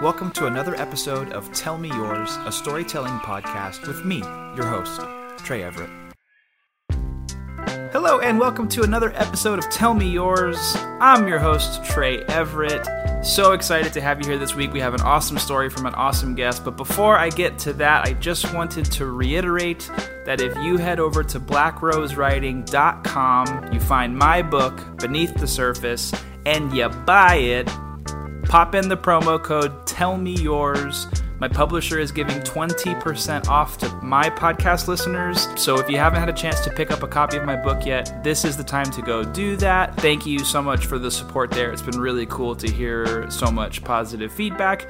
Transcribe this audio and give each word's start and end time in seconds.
welcome 0.00 0.30
to 0.30 0.46
another 0.46 0.74
episode 0.76 1.30
of 1.32 1.52
Tell 1.52 1.76
Me 1.76 1.88
Yours, 1.88 2.34
a 2.46 2.52
storytelling 2.52 3.18
podcast 3.18 3.86
with 3.86 4.02
me, 4.02 4.20
your 4.56 4.64
host, 4.64 4.98
Trey 5.44 5.62
Everett. 5.62 5.90
Hello, 7.92 8.18
and 8.20 8.38
welcome 8.38 8.66
to 8.68 8.82
another 8.82 9.12
episode 9.14 9.58
of 9.58 9.68
Tell 9.68 9.92
Me 9.92 10.08
Yours. 10.08 10.56
I'm 11.00 11.28
your 11.28 11.38
host, 11.38 11.84
Trey 11.84 12.22
Everett. 12.24 12.88
So 13.22 13.52
excited 13.52 13.92
to 13.92 14.00
have 14.00 14.22
you 14.22 14.28
here 14.30 14.38
this 14.38 14.54
week. 14.54 14.72
We 14.72 14.80
have 14.80 14.94
an 14.94 15.02
awesome 15.02 15.36
story 15.36 15.68
from 15.68 15.84
an 15.84 15.94
awesome 15.94 16.34
guest. 16.34 16.64
But 16.64 16.78
before 16.78 17.18
I 17.18 17.28
get 17.28 17.58
to 17.58 17.74
that, 17.74 18.06
I 18.06 18.14
just 18.14 18.54
wanted 18.54 18.86
to 18.86 19.04
reiterate 19.04 19.90
that 20.24 20.40
if 20.40 20.56
you 20.60 20.78
head 20.78 20.98
over 20.98 21.22
to 21.24 21.38
blackrosewriting.com, 21.38 23.70
you 23.70 23.80
find 23.80 24.16
my 24.16 24.40
book, 24.40 24.96
Beneath 24.96 25.34
the 25.34 25.46
Surface, 25.46 26.10
and 26.46 26.74
you 26.74 26.88
buy 26.88 27.34
it, 27.34 27.68
pop 28.44 28.74
in 28.74 28.88
the 28.88 28.96
promo 28.96 29.42
code 29.42 29.86
tell 29.86 30.16
me 30.16 30.34
yours. 30.34 31.06
My 31.40 31.48
publisher 31.48 31.98
is 31.98 32.12
giving 32.12 32.38
20% 32.40 33.48
off 33.48 33.78
to 33.78 33.88
my 34.02 34.28
podcast 34.28 34.88
listeners. 34.88 35.48
So 35.56 35.78
if 35.78 35.88
you 35.88 35.96
haven't 35.96 36.20
had 36.20 36.28
a 36.28 36.34
chance 36.34 36.60
to 36.64 36.70
pick 36.70 36.90
up 36.90 37.02
a 37.02 37.08
copy 37.08 37.38
of 37.38 37.44
my 37.44 37.56
book 37.56 37.86
yet 37.86 38.22
this 38.22 38.44
is 38.44 38.58
the 38.58 38.64
time 38.64 38.90
to 38.90 39.00
go 39.00 39.24
do 39.24 39.56
that. 39.56 39.96
Thank 39.96 40.26
you 40.26 40.40
so 40.40 40.60
much 40.60 40.84
for 40.84 40.98
the 40.98 41.10
support 41.10 41.50
there. 41.50 41.72
It's 41.72 41.80
been 41.80 41.98
really 41.98 42.26
cool 42.26 42.54
to 42.56 42.70
hear 42.70 43.30
so 43.30 43.50
much 43.50 43.82
positive 43.82 44.30
feedback. 44.30 44.86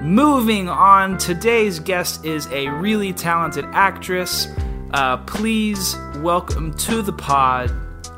Moving 0.00 0.70
on 0.70 1.18
today's 1.18 1.78
guest 1.78 2.24
is 2.24 2.46
a 2.46 2.68
really 2.68 3.12
talented 3.12 3.66
actress. 3.66 4.48
Uh, 4.92 5.18
please 5.18 5.96
welcome 6.16 6.72
to 6.74 7.02
the 7.02 7.12
pod 7.12 7.70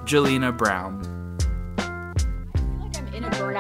Jalina 0.04 0.56
Brown 0.56 1.11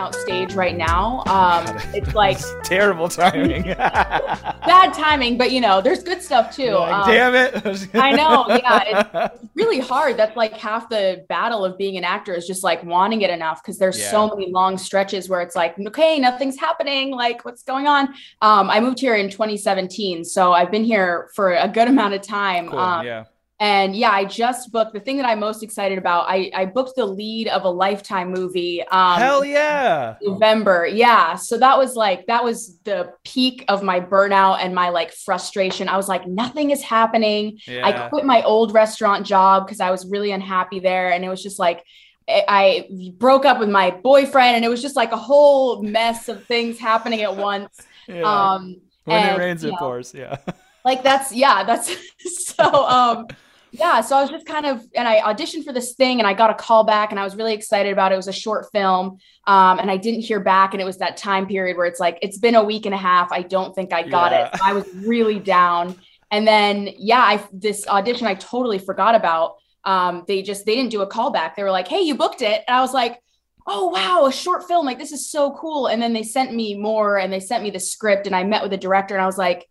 I'm 0.02 0.08
in 0.08 0.12
a 0.12 0.12
burnout 0.12 0.14
stage 0.14 0.54
right 0.54 0.76
now. 0.76 1.22
Um, 1.26 1.78
it's 1.94 2.14
like 2.14 2.38
terrible 2.64 3.08
timing 3.08 3.62
bad 3.62 4.94
timing, 4.94 5.38
but 5.38 5.50
you 5.52 5.60
know, 5.60 5.80
there's 5.80 6.02
good 6.02 6.22
stuff 6.22 6.54
too. 6.54 6.76
Um, 6.76 7.06
damn 7.06 7.34
it 7.34 7.88
I 7.94 8.12
know, 8.12 8.46
yeah, 8.48 8.82
it's 9.14 9.48
really 9.54 9.80
hard. 9.80 10.16
That's 10.16 10.36
like 10.36 10.52
half 10.54 10.88
the 10.88 11.24
battle 11.28 11.64
of 11.64 11.78
being 11.78 11.96
an 11.96 12.04
actor 12.04 12.34
is 12.34 12.46
just 12.46 12.64
like 12.64 12.82
wanting 12.84 13.22
it 13.22 13.30
enough 13.30 13.62
because 13.62 13.78
there's 13.78 14.02
so 14.02 14.28
many 14.28 14.50
long 14.50 14.78
stretches 14.78 15.28
where 15.28 15.40
it's 15.40 15.56
like, 15.56 15.78
okay, 15.78 16.18
nothing's 16.18 16.58
happening. 16.58 17.10
Like, 17.10 17.44
what's 17.44 17.62
going 17.62 17.86
on? 17.86 18.08
Um, 18.40 18.70
I 18.70 18.80
moved 18.80 19.00
here 19.00 19.16
in 19.16 19.30
2017, 19.30 20.24
so 20.24 20.52
I've 20.52 20.70
been 20.70 20.84
here 20.84 21.30
for 21.34 21.54
a 21.54 21.68
good 21.68 21.88
amount 21.88 22.14
of 22.14 22.22
time. 22.22 22.68
cool 22.68 22.78
Um, 22.78 23.06
yeah 23.06 23.24
And 23.62 23.94
yeah, 23.94 24.10
I 24.10 24.24
just 24.24 24.72
booked 24.72 24.92
the 24.92 24.98
thing 24.98 25.18
that 25.18 25.24
I'm 25.24 25.38
most 25.38 25.62
excited 25.62 25.96
about. 25.96 26.24
I, 26.28 26.50
I 26.52 26.66
booked 26.66 26.96
the 26.96 27.06
lead 27.06 27.46
of 27.46 27.62
a 27.62 27.68
lifetime 27.68 28.32
movie. 28.32 28.82
Um, 28.88 29.20
hell 29.20 29.44
yeah 29.44 30.16
November. 30.20 30.84
Yeah. 30.84 31.36
So 31.36 31.56
that 31.58 31.78
was 31.78 31.94
like, 31.94 32.26
that 32.26 32.42
was 32.42 32.78
the 32.78 33.12
peak 33.22 33.64
of 33.68 33.84
my 33.84 34.00
burnout 34.00 34.58
and 34.58 34.74
my 34.74 34.88
like 34.88 35.12
frustration. 35.12 35.88
I 35.88 35.96
was 35.96 36.08
like, 36.08 36.26
nothing 36.26 36.72
is 36.72 36.82
happening. 36.82 37.60
yeah 37.68 37.86
I 37.86 38.08
quit 38.08 38.24
my 38.24 38.42
old 38.42 38.74
restaurant 38.74 39.24
job 39.24 39.64
because 39.64 39.78
I 39.78 39.92
was 39.92 40.10
really 40.10 40.32
unhappy 40.32 40.80
there. 40.80 41.12
And 41.12 41.24
it 41.24 41.28
was 41.28 41.40
just 41.40 41.60
like, 41.60 41.84
I 42.28 42.88
broke 43.16 43.44
up 43.44 43.60
with 43.60 43.70
my 43.70 43.92
boyfriend 43.92 44.56
and 44.56 44.64
it 44.64 44.70
was 44.70 44.82
just 44.82 44.96
like 44.96 45.12
a 45.12 45.16
whole 45.16 45.84
mess 45.84 46.28
of 46.28 46.44
things 46.46 46.80
happening 46.80 47.22
at 47.22 47.36
once. 47.36 47.78
Yeah. 48.08 48.22
Um, 48.24 48.80
when 49.04 49.24
it 49.24 49.38
rains 49.38 49.62
it 49.62 49.70
know, 49.70 49.76
pours 49.76 50.12
yeah 50.12 50.38
like 50.84 51.04
that's 51.04 51.32
yeah 51.32 51.62
that's 51.62 51.96
so 52.56 52.64
um 52.64 53.28
yeah 53.72 54.00
so 54.02 54.16
i 54.16 54.20
was 54.20 54.30
just 54.30 54.44
kind 54.46 54.66
of 54.66 54.86
and 54.94 55.08
i 55.08 55.20
auditioned 55.20 55.64
for 55.64 55.72
this 55.72 55.94
thing 55.94 56.18
and 56.18 56.26
i 56.26 56.34
got 56.34 56.50
a 56.50 56.54
call 56.54 56.84
back 56.84 57.10
and 57.10 57.18
i 57.18 57.24
was 57.24 57.34
really 57.34 57.54
excited 57.54 57.92
about 57.92 58.12
it. 58.12 58.14
It 58.14 58.18
was 58.18 58.28
a 58.28 58.32
short 58.32 58.66
film 58.70 59.18
um 59.46 59.78
and 59.78 59.90
i 59.90 59.96
didn't 59.96 60.20
hear 60.20 60.40
back 60.40 60.74
and 60.74 60.80
it 60.80 60.84
was 60.84 60.98
that 60.98 61.16
time 61.16 61.46
period 61.46 61.76
where 61.76 61.86
it's 61.86 61.98
like 62.00 62.18
it's 62.22 62.38
been 62.38 62.54
a 62.54 62.62
week 62.62 62.84
and 62.86 62.94
a 62.94 62.98
half. 62.98 63.32
I 63.32 63.42
don't 63.42 63.74
think 63.74 63.92
i 63.92 64.02
got 64.02 64.32
Yeah. 64.32 64.48
it 64.52 64.58
so 64.58 64.64
i 64.64 64.72
was 64.72 64.86
really 64.94 65.38
down. 65.38 65.96
And 66.30 66.46
then 66.46 66.88
yeah 66.98 67.20
i 67.22 67.42
this 67.52 67.86
audition 67.88 68.26
i 68.26 68.34
totally 68.34 68.78
forgot 68.78 69.14
about 69.14 69.56
um 69.84 70.24
they 70.28 70.42
just 70.42 70.64
they 70.66 70.74
didn't 70.76 70.90
do 70.90 71.00
a 71.02 71.08
callback 71.08 71.54
they 71.56 71.62
were 71.62 71.70
like 71.70 71.88
hey 71.88 72.00
you 72.02 72.14
booked 72.14 72.42
it. 72.42 72.62
And 72.68 72.76
i 72.76 72.80
was 72.80 72.92
like 72.94 73.20
oh 73.66 73.86
wow 73.88 74.26
a 74.26 74.32
short 74.32 74.66
film. 74.68 74.84
Like 74.84 74.98
this 74.98 75.12
is 75.12 75.30
so 75.30 75.52
cool. 75.52 75.86
And 75.86 76.02
then 76.02 76.12
they 76.12 76.24
sent 76.24 76.52
me 76.52 76.74
more 76.74 77.16
and 77.18 77.32
they 77.32 77.40
sent 77.40 77.62
me 77.62 77.70
the 77.70 77.80
script 77.80 78.26
and 78.26 78.34
i 78.36 78.44
met 78.44 78.60
with 78.62 78.70
the 78.72 78.76
director 78.76 79.14
and 79.14 79.22
i 79.22 79.26
was 79.26 79.38
like 79.38 79.66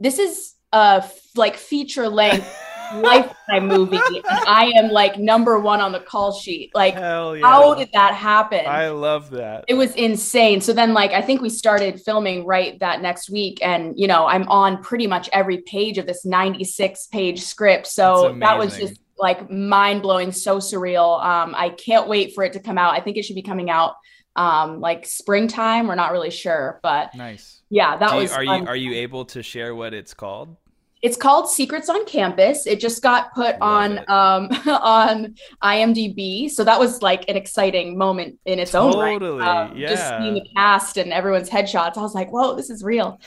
this 0.00 0.18
is 0.18 0.54
a 0.72 0.96
f- 1.04 1.20
like 1.36 1.56
feature 1.56 2.08
length 2.08 2.48
lifetime 3.02 3.68
movie. 3.68 3.96
And 3.96 4.24
i 4.46 4.72
am 4.76 4.90
like 4.90 5.18
number 5.18 5.58
one 5.58 5.80
on 5.80 5.92
the 5.92 6.00
call 6.00 6.32
sheet. 6.32 6.70
Like 6.74 6.94
yeah. 6.94 7.40
how 7.42 7.74
did 7.74 7.90
that 7.92 8.14
happen? 8.14 8.66
I 8.66 8.88
love 8.88 9.30
that. 9.30 9.64
It 9.68 9.74
was 9.74 9.94
insane. 9.94 10.60
So 10.60 10.72
then 10.72 10.94
like 10.94 11.12
i 11.12 11.22
think 11.22 11.40
we 11.40 11.48
started 11.48 12.00
filming 12.00 12.46
right 12.46 12.78
that 12.80 13.02
next 13.02 13.30
week 13.30 13.58
and 13.62 13.98
you 13.98 14.06
know 14.06 14.26
i'm 14.26 14.48
on 14.48 14.82
pretty 14.82 15.06
much 15.06 15.28
every 15.32 15.58
page 15.62 15.98
of 15.98 16.06
this 16.06 16.24
96 16.24 17.06
page 17.08 17.40
script. 17.42 17.86
So 17.86 18.36
that 18.40 18.58
was 18.58 18.76
just 18.76 19.00
like 19.18 19.50
mind 19.50 20.02
blowing 20.02 20.32
so 20.32 20.58
surreal. 20.58 21.24
Um 21.24 21.54
i 21.56 21.70
can't 21.70 22.08
wait 22.08 22.34
for 22.34 22.44
it 22.44 22.52
to 22.54 22.60
come 22.60 22.78
out. 22.78 22.94
I 22.94 23.00
think 23.00 23.16
it 23.16 23.24
should 23.24 23.36
be 23.36 23.42
coming 23.42 23.70
out 23.70 23.94
um 24.36 24.80
like 24.80 25.06
springtime. 25.06 25.86
We're 25.86 25.94
not 25.94 26.12
really 26.12 26.30
sure 26.30 26.80
but 26.82 27.14
nice. 27.14 27.62
yeah 27.70 27.96
that 27.96 28.12
you- 28.12 28.18
was 28.18 28.32
are 28.32 28.44
you 28.44 28.66
are 28.66 28.76
you 28.76 28.94
able 28.94 29.24
to 29.26 29.42
share 29.42 29.74
what 29.74 29.94
it's 29.94 30.14
called 30.14 30.56
It's 31.04 31.18
called 31.18 31.50
Secrets 31.50 31.90
on 31.90 32.06
Campus. 32.06 32.66
It 32.66 32.80
just 32.80 33.02
got 33.02 33.34
put 33.34 33.56
on 33.60 33.98
um 34.08 34.48
on 34.66 35.34
IMDb, 35.62 36.48
so 36.50 36.64
that 36.64 36.80
was 36.80 37.02
like 37.02 37.28
an 37.28 37.36
exciting 37.36 37.98
moment 37.98 38.38
in 38.46 38.58
its 38.58 38.74
own 38.74 38.98
right. 38.98 39.18
Totally, 39.20 39.42
Um, 39.44 39.76
Just 39.76 40.02
yeah. 40.02 40.18
seeing 40.18 40.34
the 40.34 40.46
cast 40.56 40.96
and 40.96 41.12
everyone's 41.12 41.50
headshots, 41.50 41.98
I 41.98 42.00
was 42.00 42.14
like, 42.14 42.30
"Whoa, 42.32 42.54
this 42.56 42.70
is 42.70 42.82
real." 42.82 43.20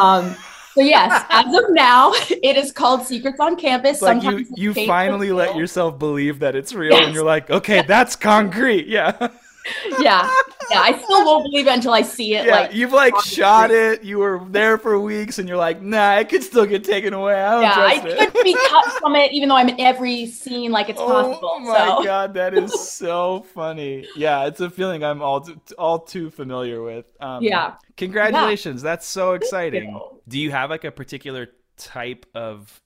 um, 0.00 0.34
so 0.74 0.80
yes, 0.80 1.24
as 1.30 1.46
of 1.54 1.64
now, 1.70 2.12
it 2.30 2.56
is 2.56 2.70
called 2.70 3.04
Secrets 3.04 3.40
on 3.40 3.56
Campus. 3.56 4.00
like 4.00 4.16
you 4.22 4.30
Sometimes 4.30 4.50
it 4.52 4.58
you 4.58 4.74
finally 4.86 5.32
let 5.32 5.56
yourself 5.56 5.98
believe 5.98 6.38
that 6.38 6.54
it's 6.54 6.72
real 6.72 6.96
and 6.96 7.12
you're 7.14 7.24
like 7.24 7.50
okay 7.50 7.82
that's 7.82 8.14
concrete 8.16 8.86
yeah 8.86 9.28
yeah, 10.00 10.28
yeah. 10.70 10.80
I 10.80 11.00
still 11.02 11.24
won't 11.24 11.44
believe 11.44 11.66
it 11.66 11.72
until 11.74 11.92
I 11.92 12.02
see 12.02 12.34
it. 12.34 12.46
yeah 12.46 12.52
like 12.60 12.74
you've 12.74 12.92
like 12.92 13.18
shot 13.20 13.70
it 13.70 14.02
you 14.04 14.18
were 14.18 14.42
there 14.50 14.76
for 14.78 14.98
weeks 15.00 15.38
and 15.38 15.48
you're 15.48 15.56
like 15.56 15.80
nah 15.80 16.16
it 16.18 16.28
could 16.28 16.42
still 16.42 16.66
get 16.66 16.84
taken 16.84 17.14
away 17.14 17.34
i 17.42 17.50
don't 17.52 17.62
Yeah, 17.62 17.74
I 17.76 18.24
it 18.24 18.32
could 18.34 18.44
be 18.44 18.54
cut 18.68 18.84
from 19.00 19.16
it, 19.16 19.32
even 19.32 19.48
though 19.48 19.56
I'm 19.56 19.68
in 19.70 19.80
every 19.80 20.26
scene 20.26 20.70
like 20.70 20.88
it's 20.90 21.00
possible. 21.00 21.40
Oh 21.42 21.58
my 21.60 21.76
so. 21.98 22.04
god, 22.04 22.34
that 22.34 22.52
is 22.54 22.72
so 22.90 23.44
funny. 23.54 24.06
Yeah, 24.16 24.46
it's 24.46 24.60
a 24.60 24.68
feeling 24.68 25.02
I'm 25.02 25.22
all 25.22 25.40
t- 25.40 25.54
all 25.78 25.98
too 26.00 26.30
familiar 26.30 26.82
with. 26.82 27.06
Um, 27.20 27.42
Yeah. 27.42 27.74
Congratulations, 27.96 28.82
that's 28.82 29.06
so 29.06 29.32
exciting. 29.32 29.90
you. 29.90 30.20
Do 30.28 30.38
you 30.38 30.50
have 30.50 30.68
like 30.70 30.84
a 30.84 30.90
particular 30.90 31.48
type 31.76 32.26
of 32.34 32.80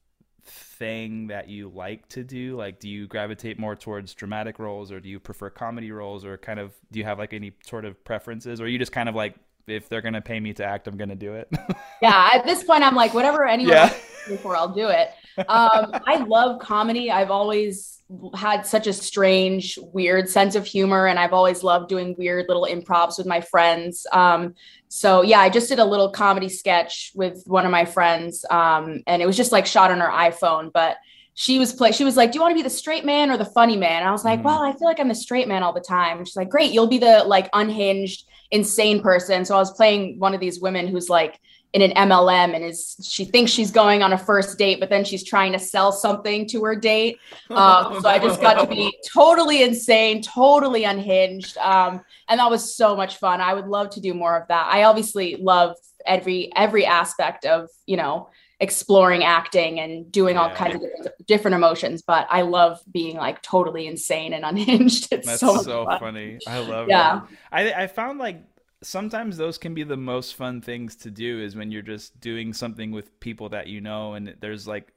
thing 0.78 1.26
that 1.28 1.48
you 1.48 1.68
like 1.68 2.08
to 2.10 2.22
do? 2.24 2.56
Like, 2.56 2.80
do 2.80 2.88
you 2.88 3.06
gravitate 3.06 3.58
more 3.58 3.76
towards 3.76 4.14
dramatic 4.14 4.58
roles, 4.58 4.92
or 4.92 5.00
do 5.00 5.08
you 5.08 5.20
prefer 5.20 5.50
comedy 5.50 5.90
roles, 5.90 6.24
or 6.24 6.38
kind 6.38 6.60
of 6.60 6.74
do 6.92 6.98
you 6.98 7.04
have 7.04 7.18
like 7.18 7.32
any 7.32 7.52
sort 7.64 7.84
of 7.84 8.02
preferences, 8.04 8.60
or 8.60 8.68
you 8.68 8.78
just 8.78 8.92
kind 8.92 9.08
of 9.08 9.14
like 9.14 9.36
if 9.70 9.88
they're 9.88 10.02
gonna 10.02 10.20
pay 10.20 10.38
me 10.40 10.52
to 10.54 10.64
act, 10.64 10.86
I'm 10.88 10.96
gonna 10.96 11.14
do 11.16 11.34
it? 11.34 11.48
yeah, 12.02 12.30
at 12.34 12.44
this 12.44 12.62
point, 12.64 12.82
I'm 12.82 12.94
like, 12.94 13.14
whatever 13.14 13.46
anyone 13.46 13.72
Yeah. 13.74 13.92
before 14.28 14.56
I'll 14.56 14.68
do 14.74 14.88
it. 14.88 15.10
Um, 15.48 15.92
I 16.06 16.24
love 16.26 16.58
comedy. 16.60 17.10
I've 17.10 17.30
always 17.30 18.02
had 18.34 18.62
such 18.66 18.86
a 18.86 18.92
strange, 18.92 19.78
weird 19.92 20.28
sense 20.28 20.54
of 20.54 20.64
humor, 20.66 21.06
and 21.06 21.18
I've 21.18 21.32
always 21.32 21.62
loved 21.62 21.88
doing 21.88 22.14
weird 22.18 22.46
little 22.48 22.66
improvs 22.68 23.18
with 23.18 23.26
my 23.26 23.40
friends. 23.40 24.06
Um, 24.12 24.54
so 24.88 25.22
yeah, 25.22 25.40
I 25.40 25.48
just 25.50 25.68
did 25.68 25.78
a 25.78 25.84
little 25.84 26.10
comedy 26.10 26.48
sketch 26.48 27.12
with 27.14 27.44
one 27.46 27.64
of 27.66 27.70
my 27.70 27.84
friends, 27.84 28.44
um, 28.50 29.02
and 29.06 29.20
it 29.22 29.26
was 29.26 29.36
just 29.36 29.52
like 29.52 29.66
shot 29.66 29.90
on 29.90 30.00
her 30.00 30.08
iPhone, 30.08 30.72
but. 30.72 30.96
She 31.40 31.60
was 31.60 31.72
play. 31.72 31.92
She 31.92 32.02
was 32.02 32.16
like, 32.16 32.32
"Do 32.32 32.36
you 32.38 32.40
want 32.42 32.50
to 32.50 32.56
be 32.56 32.64
the 32.64 32.68
straight 32.68 33.04
man 33.04 33.30
or 33.30 33.36
the 33.36 33.44
funny 33.44 33.76
man?" 33.76 34.00
And 34.00 34.08
I 34.08 34.10
was 34.10 34.24
like, 34.24 34.40
Mhm. 34.40 34.46
"Well, 34.46 34.60
I 34.60 34.72
feel 34.72 34.88
like 34.88 34.98
I'm 34.98 35.06
the 35.06 35.14
straight 35.14 35.46
man 35.46 35.62
all 35.62 35.72
the 35.72 35.78
time." 35.80 36.24
She's 36.24 36.34
like, 36.34 36.48
"Great, 36.48 36.72
you'll 36.72 36.88
be 36.88 36.98
the 36.98 37.22
like 37.22 37.48
unhinged, 37.52 38.24
insane 38.50 39.00
person." 39.00 39.44
So 39.44 39.54
I 39.54 39.58
was 39.58 39.72
playing 39.72 40.18
one 40.18 40.34
of 40.34 40.40
these 40.40 40.60
women 40.60 40.86
who's 40.88 41.08
like 41.08 41.40
in 41.74 41.82
an 41.82 41.90
MLM 41.90 42.54
and 42.54 42.64
is 42.64 42.96
she 43.02 43.26
thinks 43.26 43.50
she's 43.50 43.70
going 43.70 44.02
on 44.02 44.12
a 44.12 44.18
first 44.18 44.56
date, 44.56 44.80
but 44.80 44.88
then 44.88 45.04
she's 45.04 45.22
trying 45.22 45.52
to 45.52 45.58
sell 45.58 45.92
something 45.92 46.46
to 46.48 46.64
her 46.64 46.74
date. 46.74 47.18
Um, 47.50 48.00
so 48.00 48.08
I 48.08 48.18
just 48.18 48.40
got 48.40 48.54
to 48.54 48.66
be 48.66 48.96
totally 49.12 49.62
insane, 49.62 50.22
totally 50.22 50.84
unhinged, 50.84 51.58
um, 51.58 52.00
and 52.28 52.40
that 52.40 52.50
was 52.50 52.74
so 52.74 52.96
much 52.96 53.16
fun. 53.16 53.40
I 53.40 53.52
would 53.52 53.66
love 53.66 53.90
to 53.90 54.00
do 54.00 54.14
more 54.14 54.36
of 54.36 54.48
that. 54.48 54.68
I 54.72 54.84
obviously 54.84 55.36
love 55.36 55.76
every 56.06 56.50
every 56.56 56.86
aspect 56.86 57.44
of 57.44 57.68
you 57.84 57.96
know 57.96 58.30
exploring 58.60 59.22
acting 59.24 59.78
and 59.80 60.10
doing 60.10 60.36
all 60.36 60.50
kinds 60.50 60.74
of 60.74 60.80
different, 60.80 61.08
different 61.26 61.54
emotions, 61.54 62.02
but 62.02 62.26
I 62.30 62.42
love 62.42 62.80
being 62.90 63.16
like 63.16 63.40
totally 63.42 63.86
insane 63.86 64.32
and 64.32 64.44
unhinged. 64.50 65.08
It's 65.12 65.26
That's 65.26 65.40
so, 65.40 65.56
so, 65.56 65.84
fun. 65.84 65.98
funny. 65.98 66.40
I 66.46 66.58
love 66.58 66.88
Yeah. 66.88 67.22
it. 67.22 67.22
I 67.52 67.84
I 67.84 67.86
found 67.86 68.18
like 68.18 68.42
sometimes 68.82 69.36
those 69.36 69.58
can 69.58 69.74
be 69.74 69.82
the 69.82 69.96
most 69.96 70.34
fun 70.36 70.60
things 70.60 70.94
to 70.96 71.10
do 71.10 71.40
is 71.40 71.56
when 71.56 71.70
you're 71.72 71.82
just 71.82 72.20
doing 72.20 72.52
something 72.52 72.92
with 72.92 73.18
people 73.20 73.48
that 73.48 73.66
you 73.66 73.80
know 73.80 74.14
and 74.14 74.36
there's 74.40 74.68
like 74.68 74.92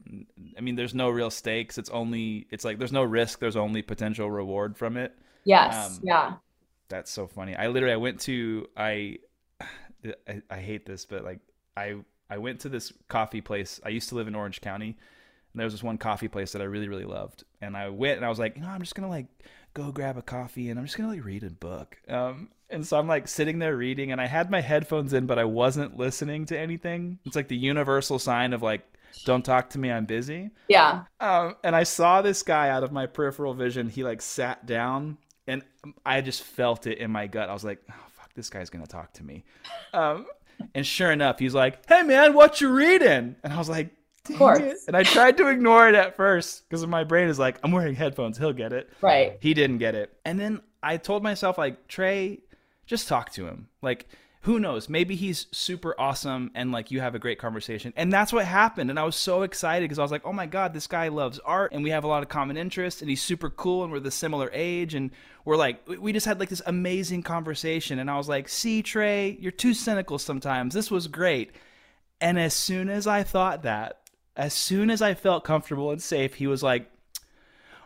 I 0.58 0.62
mean 0.62 0.76
there's 0.76 0.94
no 0.94 1.10
real 1.10 1.30
stakes. 1.30 1.78
It's 1.78 1.90
only 1.90 2.48
it's 2.52 2.64
like 2.66 2.78
there's 2.80 2.92
no 2.92 3.04
risk, 3.04 3.40
there's 3.40 3.56
only 3.56 3.82
potential 3.82 4.30
reward 4.30 4.78
from 4.78 4.98
it. 4.98 5.14
Yes, 5.44 5.98
Um, 5.98 6.00
yeah. 6.04 6.34
That's 6.90 7.10
so 7.12 7.28
funny. 7.28 7.56
I 7.56 7.68
literally 7.68 7.94
I 7.94 7.98
went 7.98 8.20
to 8.22 8.68
I 8.76 9.18
I, 10.28 10.42
I 10.50 10.58
hate 10.58 10.86
this, 10.86 11.06
but 11.06 11.24
like 11.24 11.40
I 11.78 11.96
I 12.32 12.38
went 12.38 12.62
to 12.62 12.70
this 12.70 12.94
coffee 13.10 13.42
place. 13.42 13.82
I 13.86 13.90
used 13.90 14.10
to 14.10 14.16
live 14.16 14.28
in 14.28 14.36
Orange 14.36 14.62
County, 14.62 14.88
and 14.88 15.60
there 15.60 15.66
was 15.66 15.74
this 15.74 15.84
one 15.84 15.98
coffee 15.98 16.30
place 16.30 16.54
that 16.54 16.62
I 16.62 16.66
really 16.66 16.88
really 16.88 17.06
loved. 17.06 17.44
And 17.62 17.76
I 17.76 17.90
went 17.90 18.18
and 18.18 18.26
I 18.26 18.30
was 18.30 18.40
like, 18.40 18.56
you 18.56 18.62
know, 18.62 18.70
I'm 18.70 18.80
just 18.80 18.96
gonna 18.96 19.10
like 19.10 19.28
go 19.74 19.92
grab 19.92 20.18
a 20.18 20.22
coffee 20.22 20.70
and 20.70 20.80
I'm 20.80 20.86
just 20.86 20.98
gonna 20.98 21.10
like 21.10 21.26
read 21.26 21.44
a 21.44 21.50
book. 21.50 21.98
Um, 22.08 22.50
and 22.70 22.88
so 22.88 22.98
I'm 22.98 23.08
like 23.08 23.28
sitting 23.28 23.60
there 23.60 23.76
reading, 23.76 24.14
and 24.14 24.22
I 24.22 24.28
had 24.28 24.50
my 24.50 24.62
headphones 24.62 25.12
in, 25.12 25.26
but 25.26 25.38
I 25.38 25.44
wasn't 25.44 25.98
listening 25.98 26.46
to 26.48 26.58
anything. 26.58 27.20
It's 27.26 27.36
like 27.36 27.50
the 27.50 27.58
universal 27.58 28.18
sign 28.18 28.54
of 28.54 28.62
like, 28.62 28.82
don't 29.26 29.44
talk 29.44 29.72
to 29.72 29.80
me, 29.80 29.92
I'm 29.92 30.06
busy. 30.06 30.52
Yeah. 30.70 31.04
Um, 31.20 31.58
and 31.66 31.76
I 31.76 31.84
saw 31.84 32.22
this 32.22 32.44
guy 32.44 32.70
out 32.70 32.86
of 32.86 32.94
my 32.94 33.08
peripheral 33.08 33.54
vision. 33.54 33.90
He 33.90 34.06
like 34.06 34.22
sat 34.22 34.66
down, 34.66 35.18
and 35.48 35.64
I 36.06 36.22
just 36.22 36.44
felt 36.44 36.88
it 36.88 37.00
in 37.00 37.12
my 37.12 37.28
gut. 37.28 37.50
I 37.50 37.54
was 37.54 37.66
like, 37.66 37.84
"Oh 37.90 38.06
fuck, 38.16 38.34
this 38.36 38.50
guy's 38.50 38.70
gonna 38.70 38.88
talk 38.88 39.12
to 39.14 39.24
me." 39.26 39.44
Um, 39.94 40.26
and 40.76 40.86
sure 40.86 41.12
enough, 41.12 41.40
he's 41.40 41.54
like, 41.54 41.88
"Hey 41.88 42.04
man, 42.04 42.34
what 42.34 42.62
you 42.62 42.70
reading?" 42.70 43.36
And 43.44 43.54
I 43.54 43.58
was 43.58 43.70
like, 43.70 43.92
"Dang 44.26 44.38
course. 44.38 44.60
it." 44.60 44.78
And 44.88 44.96
I 44.96 45.04
tried 45.04 45.38
to 45.38 45.48
ignore 45.48 45.88
it 45.90 45.96
at 45.96 46.16
first 46.16 46.68
because 46.70 46.86
my 46.88 47.04
brain 47.04 47.28
is 47.28 47.40
like, 47.40 47.58
"I'm 47.64 47.72
wearing 47.72 47.96
headphones. 47.96 48.38
He'll 48.38 48.54
get 48.54 48.74
it." 48.74 48.90
Right. 49.02 49.38
He 49.42 49.54
didn't 49.54 49.78
get 49.80 49.96
it. 49.96 50.12
And 50.26 50.40
then 50.40 50.62
I 50.84 50.98
told 50.98 51.24
myself, 51.24 51.58
like, 51.58 51.88
Trey, 51.88 52.40
just 52.86 53.08
talk 53.08 53.32
to 53.34 53.48
him. 53.48 53.68
Like, 53.82 54.08
who 54.46 54.60
knows? 54.60 54.90
Maybe 54.90 55.16
he's 55.16 55.46
super 55.52 55.94
awesome 56.00 56.50
and 56.56 56.72
like 56.72 56.90
you 56.90 57.00
have 57.00 57.14
a 57.14 57.20
great 57.20 57.38
conversation. 57.38 57.94
And 57.96 58.12
that's 58.12 58.34
what 58.34 58.46
happened. 58.46 58.90
And 58.90 58.98
I 58.98 59.04
was 59.04 59.16
so 59.16 59.44
excited 59.44 59.84
because 59.86 60.00
I 60.00 60.02
was 60.02 60.12
like, 60.12 60.26
oh 60.26 60.34
my 60.34 60.48
God, 60.48 60.74
this 60.74 60.88
guy 60.88 61.10
loves 61.10 61.38
art 61.40 61.74
and 61.74 61.84
we 61.84 61.92
have 61.92 62.04
a 62.04 62.08
lot 62.08 62.24
of 62.24 62.30
common 62.30 62.58
interests 62.58 63.02
and 63.02 63.10
he's 63.10 63.22
super 63.22 63.52
cool 63.52 63.84
and 63.84 63.92
we're 63.92 64.00
the 64.00 64.10
similar 64.10 64.50
age. 64.52 64.96
And 64.96 65.12
we're 65.46 65.58
like, 65.58 65.88
we- 65.88 66.12
just 66.12 66.26
had 66.26 66.40
like 66.40 66.50
this 66.50 66.62
amazing 66.66 67.22
conversation. 67.22 68.00
And 68.00 68.10
I 68.10 68.18
was 68.18 68.28
like, 68.28 68.50
see, 68.50 68.82
Trey, 68.82 69.38
you're 69.40 69.52
too 69.52 69.76
cynical 69.76 70.18
sometimes. 70.18 70.74
This 70.74 70.90
was 70.90 71.08
great. 71.08 71.52
And 72.20 72.40
as 72.40 72.56
soon 72.56 72.90
as 72.90 73.06
I 73.06 73.22
thought 73.22 73.62
that, 73.64 74.00
as 74.36 74.54
soon 74.54 74.90
as 74.90 75.04
I 75.04 75.14
felt 75.14 75.44
comfortable 75.44 75.92
and 75.92 76.02
safe, 76.02 76.34
he 76.36 76.48
was 76.48 76.64
like, 76.64 76.90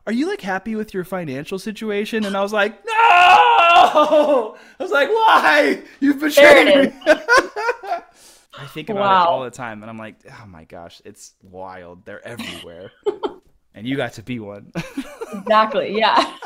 are 0.08 0.13
you 0.13 0.28
like 0.30 0.42
happy 0.42 0.75
with 0.75 0.94
your 0.94 1.04
financial 1.04 1.60
situation? 1.60 2.24
And 2.24 2.38
I 2.38 2.42
was 2.42 2.54
like, 2.54 2.86
no! 2.86 3.25
I 3.94 4.84
was 4.84 4.92
like, 4.92 5.10
why? 5.10 5.82
You've 6.00 6.20
betrayed 6.20 6.68
There 6.68 6.84
me. 6.86 6.94
I 8.58 8.66
think 8.68 8.90
about 8.90 9.02
Wow. 9.02 9.24
it 9.24 9.28
all 9.28 9.44
the 9.44 9.52
time, 9.52 9.84
and 9.84 9.90
I'm 9.90 9.98
like, 9.98 10.16
oh 10.30 10.46
my 10.48 10.64
gosh, 10.64 11.02
it's 11.04 11.34
wild. 11.44 12.06
They're 12.06 12.26
everywhere, 12.26 12.92
and 13.74 13.86
you 13.86 13.98
got 13.98 14.14
to 14.14 14.24
be 14.24 14.40
one. 14.40 14.72
Exactly. 15.34 15.98
Yeah. 15.98 16.38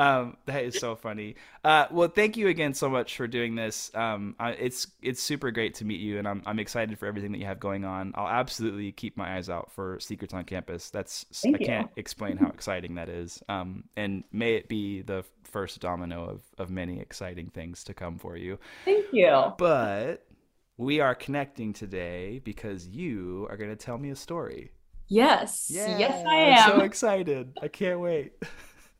Um, 0.00 0.36
that 0.46 0.64
is 0.64 0.78
so 0.78 0.96
funny. 0.96 1.36
Uh, 1.62 1.86
well, 1.90 2.08
thank 2.08 2.38
you 2.38 2.48
again 2.48 2.72
so 2.72 2.88
much 2.88 3.16
for 3.16 3.26
doing 3.26 3.54
this. 3.54 3.90
Um, 3.94 4.34
I, 4.40 4.52
it's 4.52 4.86
it's 5.02 5.22
super 5.22 5.50
great 5.50 5.74
to 5.74 5.84
meet 5.84 6.00
you, 6.00 6.18
and 6.18 6.26
I'm 6.26 6.42
I'm 6.46 6.58
excited 6.58 6.98
for 6.98 7.04
everything 7.04 7.32
that 7.32 7.38
you 7.38 7.44
have 7.44 7.60
going 7.60 7.84
on. 7.84 8.12
I'll 8.14 8.26
absolutely 8.26 8.92
keep 8.92 9.18
my 9.18 9.36
eyes 9.36 9.50
out 9.50 9.70
for 9.70 10.00
Secrets 10.00 10.32
on 10.32 10.44
Campus. 10.44 10.88
That's 10.88 11.26
Thank 11.34 11.56
I 11.56 11.58
you. 11.58 11.66
can't 11.66 11.90
explain 11.96 12.38
how 12.38 12.48
exciting 12.48 12.94
that 12.94 13.10
is. 13.10 13.42
Um, 13.50 13.84
and 13.94 14.24
may 14.32 14.54
it 14.54 14.68
be 14.68 15.02
the 15.02 15.22
first 15.44 15.80
domino 15.80 16.24
of 16.24 16.42
of 16.56 16.70
many 16.70 16.98
exciting 16.98 17.50
things 17.50 17.84
to 17.84 17.92
come 17.92 18.18
for 18.18 18.38
you. 18.38 18.58
Thank 18.86 19.06
you. 19.12 19.52
But 19.58 20.24
we 20.78 21.00
are 21.00 21.14
connecting 21.14 21.74
today 21.74 22.40
because 22.42 22.88
you 22.88 23.46
are 23.50 23.58
going 23.58 23.68
to 23.68 23.76
tell 23.76 23.98
me 23.98 24.08
a 24.08 24.16
story. 24.16 24.70
Yes. 25.08 25.66
yes, 25.70 26.24
I 26.26 26.36
am. 26.36 26.58
I'm 26.58 26.78
so 26.78 26.84
excited. 26.84 27.58
I 27.60 27.68
can't 27.68 28.00
wait. 28.00 28.32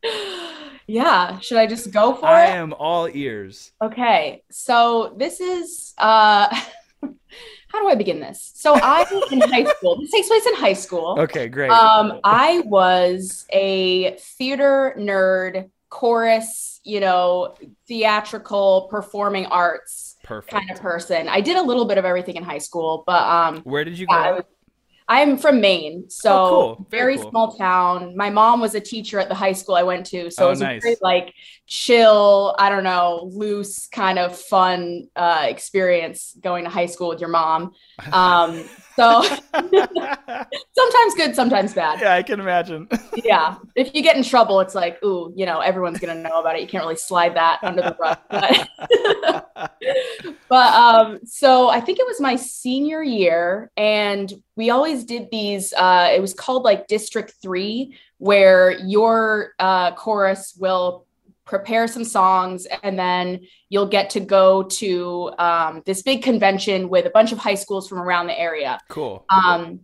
yeah. 0.86 1.38
Should 1.40 1.58
I 1.58 1.66
just 1.66 1.90
go 1.90 2.14
for 2.14 2.26
I 2.26 2.44
it? 2.44 2.48
I 2.50 2.56
am 2.56 2.72
all 2.74 3.08
ears. 3.08 3.72
Okay. 3.82 4.42
So 4.50 5.14
this 5.16 5.40
is 5.40 5.94
uh 5.98 6.48
how 7.68 7.80
do 7.80 7.88
I 7.88 7.94
begin 7.94 8.20
this? 8.20 8.52
So 8.54 8.74
I 8.74 9.06
in 9.30 9.40
high 9.40 9.64
school. 9.76 10.00
This 10.00 10.10
takes 10.10 10.28
place 10.28 10.46
in 10.46 10.54
high 10.54 10.72
school. 10.72 11.16
Okay, 11.18 11.48
great. 11.48 11.70
Um, 11.70 12.20
I 12.24 12.60
was 12.66 13.46
a 13.52 14.16
theater 14.18 14.94
nerd, 14.98 15.70
chorus, 15.88 16.80
you 16.82 17.00
know, 17.00 17.54
theatrical 17.86 18.88
performing 18.90 19.46
arts 19.46 20.16
Perfect. 20.24 20.52
kind 20.52 20.70
of 20.70 20.80
person. 20.80 21.28
I 21.28 21.40
did 21.40 21.56
a 21.56 21.62
little 21.62 21.84
bit 21.84 21.98
of 21.98 22.04
everything 22.04 22.36
in 22.36 22.42
high 22.42 22.58
school, 22.58 23.04
but 23.06 23.22
um 23.22 23.60
Where 23.62 23.84
did 23.84 23.98
you 23.98 24.06
yeah, 24.10 24.38
go? 24.38 24.42
I'm 25.12 25.36
from 25.36 25.60
Maine, 25.60 26.08
so 26.08 26.32
Oh, 26.32 26.48
cool. 26.76 26.86
Very 26.88 27.02
very 27.02 27.16
cool. 27.16 27.30
small 27.30 27.52
town. 27.56 28.16
My 28.16 28.30
mom 28.30 28.60
was 28.60 28.76
a 28.76 28.80
teacher 28.80 29.18
at 29.18 29.28
the 29.28 29.34
high 29.34 29.52
school 29.52 29.74
I 29.74 29.82
went 29.82 30.06
to, 30.06 30.30
so 30.30 30.44
Oh, 30.44 30.46
it 30.46 30.50
was 30.50 30.60
nice. 30.60 30.78
a 30.78 30.80
very 30.82 30.96
like 31.02 31.34
chill, 31.66 32.54
I 32.60 32.68
don't 32.70 32.84
know, 32.84 33.28
loose 33.32 33.88
kind 33.88 34.20
of 34.20 34.38
fun 34.38 35.08
uh, 35.16 35.46
experience 35.48 36.36
going 36.40 36.62
to 36.64 36.70
high 36.70 36.86
school 36.86 37.08
with 37.08 37.20
your 37.20 37.28
mom. 37.30 37.72
Um, 38.12 38.64
so 38.96 39.22
sometimes 39.52 41.14
good, 41.16 41.34
sometimes 41.34 41.74
bad. 41.74 42.00
yeah, 42.00 42.14
I 42.14 42.22
can 42.22 42.38
imagine. 42.40 42.88
Yeah, 43.24 43.56
if 43.76 43.94
you 43.94 44.02
get 44.02 44.16
in 44.16 44.22
trouble, 44.22 44.60
it's 44.60 44.74
like, 44.74 45.02
ooh, 45.04 45.32
you 45.36 45.44
know, 45.44 45.58
everyone's 45.60 45.98
gonna 45.98 46.22
know 46.22 46.40
about 46.40 46.56
it. 46.56 46.62
You 46.62 46.68
can't 46.68 46.82
really 46.84 46.96
slide 46.96 47.34
that 47.36 47.58
under 47.62 47.82
the 47.82 47.96
rug. 48.00 48.18
But 48.30 48.68
but 50.48 50.74
um 50.74 51.18
so 51.24 51.68
i 51.68 51.80
think 51.80 51.98
it 51.98 52.06
was 52.06 52.20
my 52.20 52.34
senior 52.36 53.02
year 53.02 53.70
and 53.76 54.32
we 54.56 54.70
always 54.70 55.04
did 55.04 55.28
these 55.30 55.72
uh 55.74 56.10
it 56.14 56.20
was 56.20 56.34
called 56.34 56.62
like 56.62 56.86
district 56.86 57.34
3 57.42 57.96
where 58.18 58.72
your 58.72 59.52
uh 59.58 59.92
chorus 59.94 60.54
will 60.58 61.06
prepare 61.44 61.88
some 61.88 62.04
songs 62.04 62.66
and 62.84 62.96
then 62.98 63.40
you'll 63.70 63.88
get 63.88 64.10
to 64.10 64.20
go 64.20 64.62
to 64.62 65.32
um, 65.36 65.82
this 65.84 66.00
big 66.00 66.22
convention 66.22 66.88
with 66.88 67.06
a 67.06 67.10
bunch 67.10 67.32
of 67.32 67.38
high 67.38 67.56
schools 67.56 67.88
from 67.88 67.98
around 67.98 68.28
the 68.28 68.38
area 68.38 68.78
cool. 68.88 69.24
um 69.28 69.80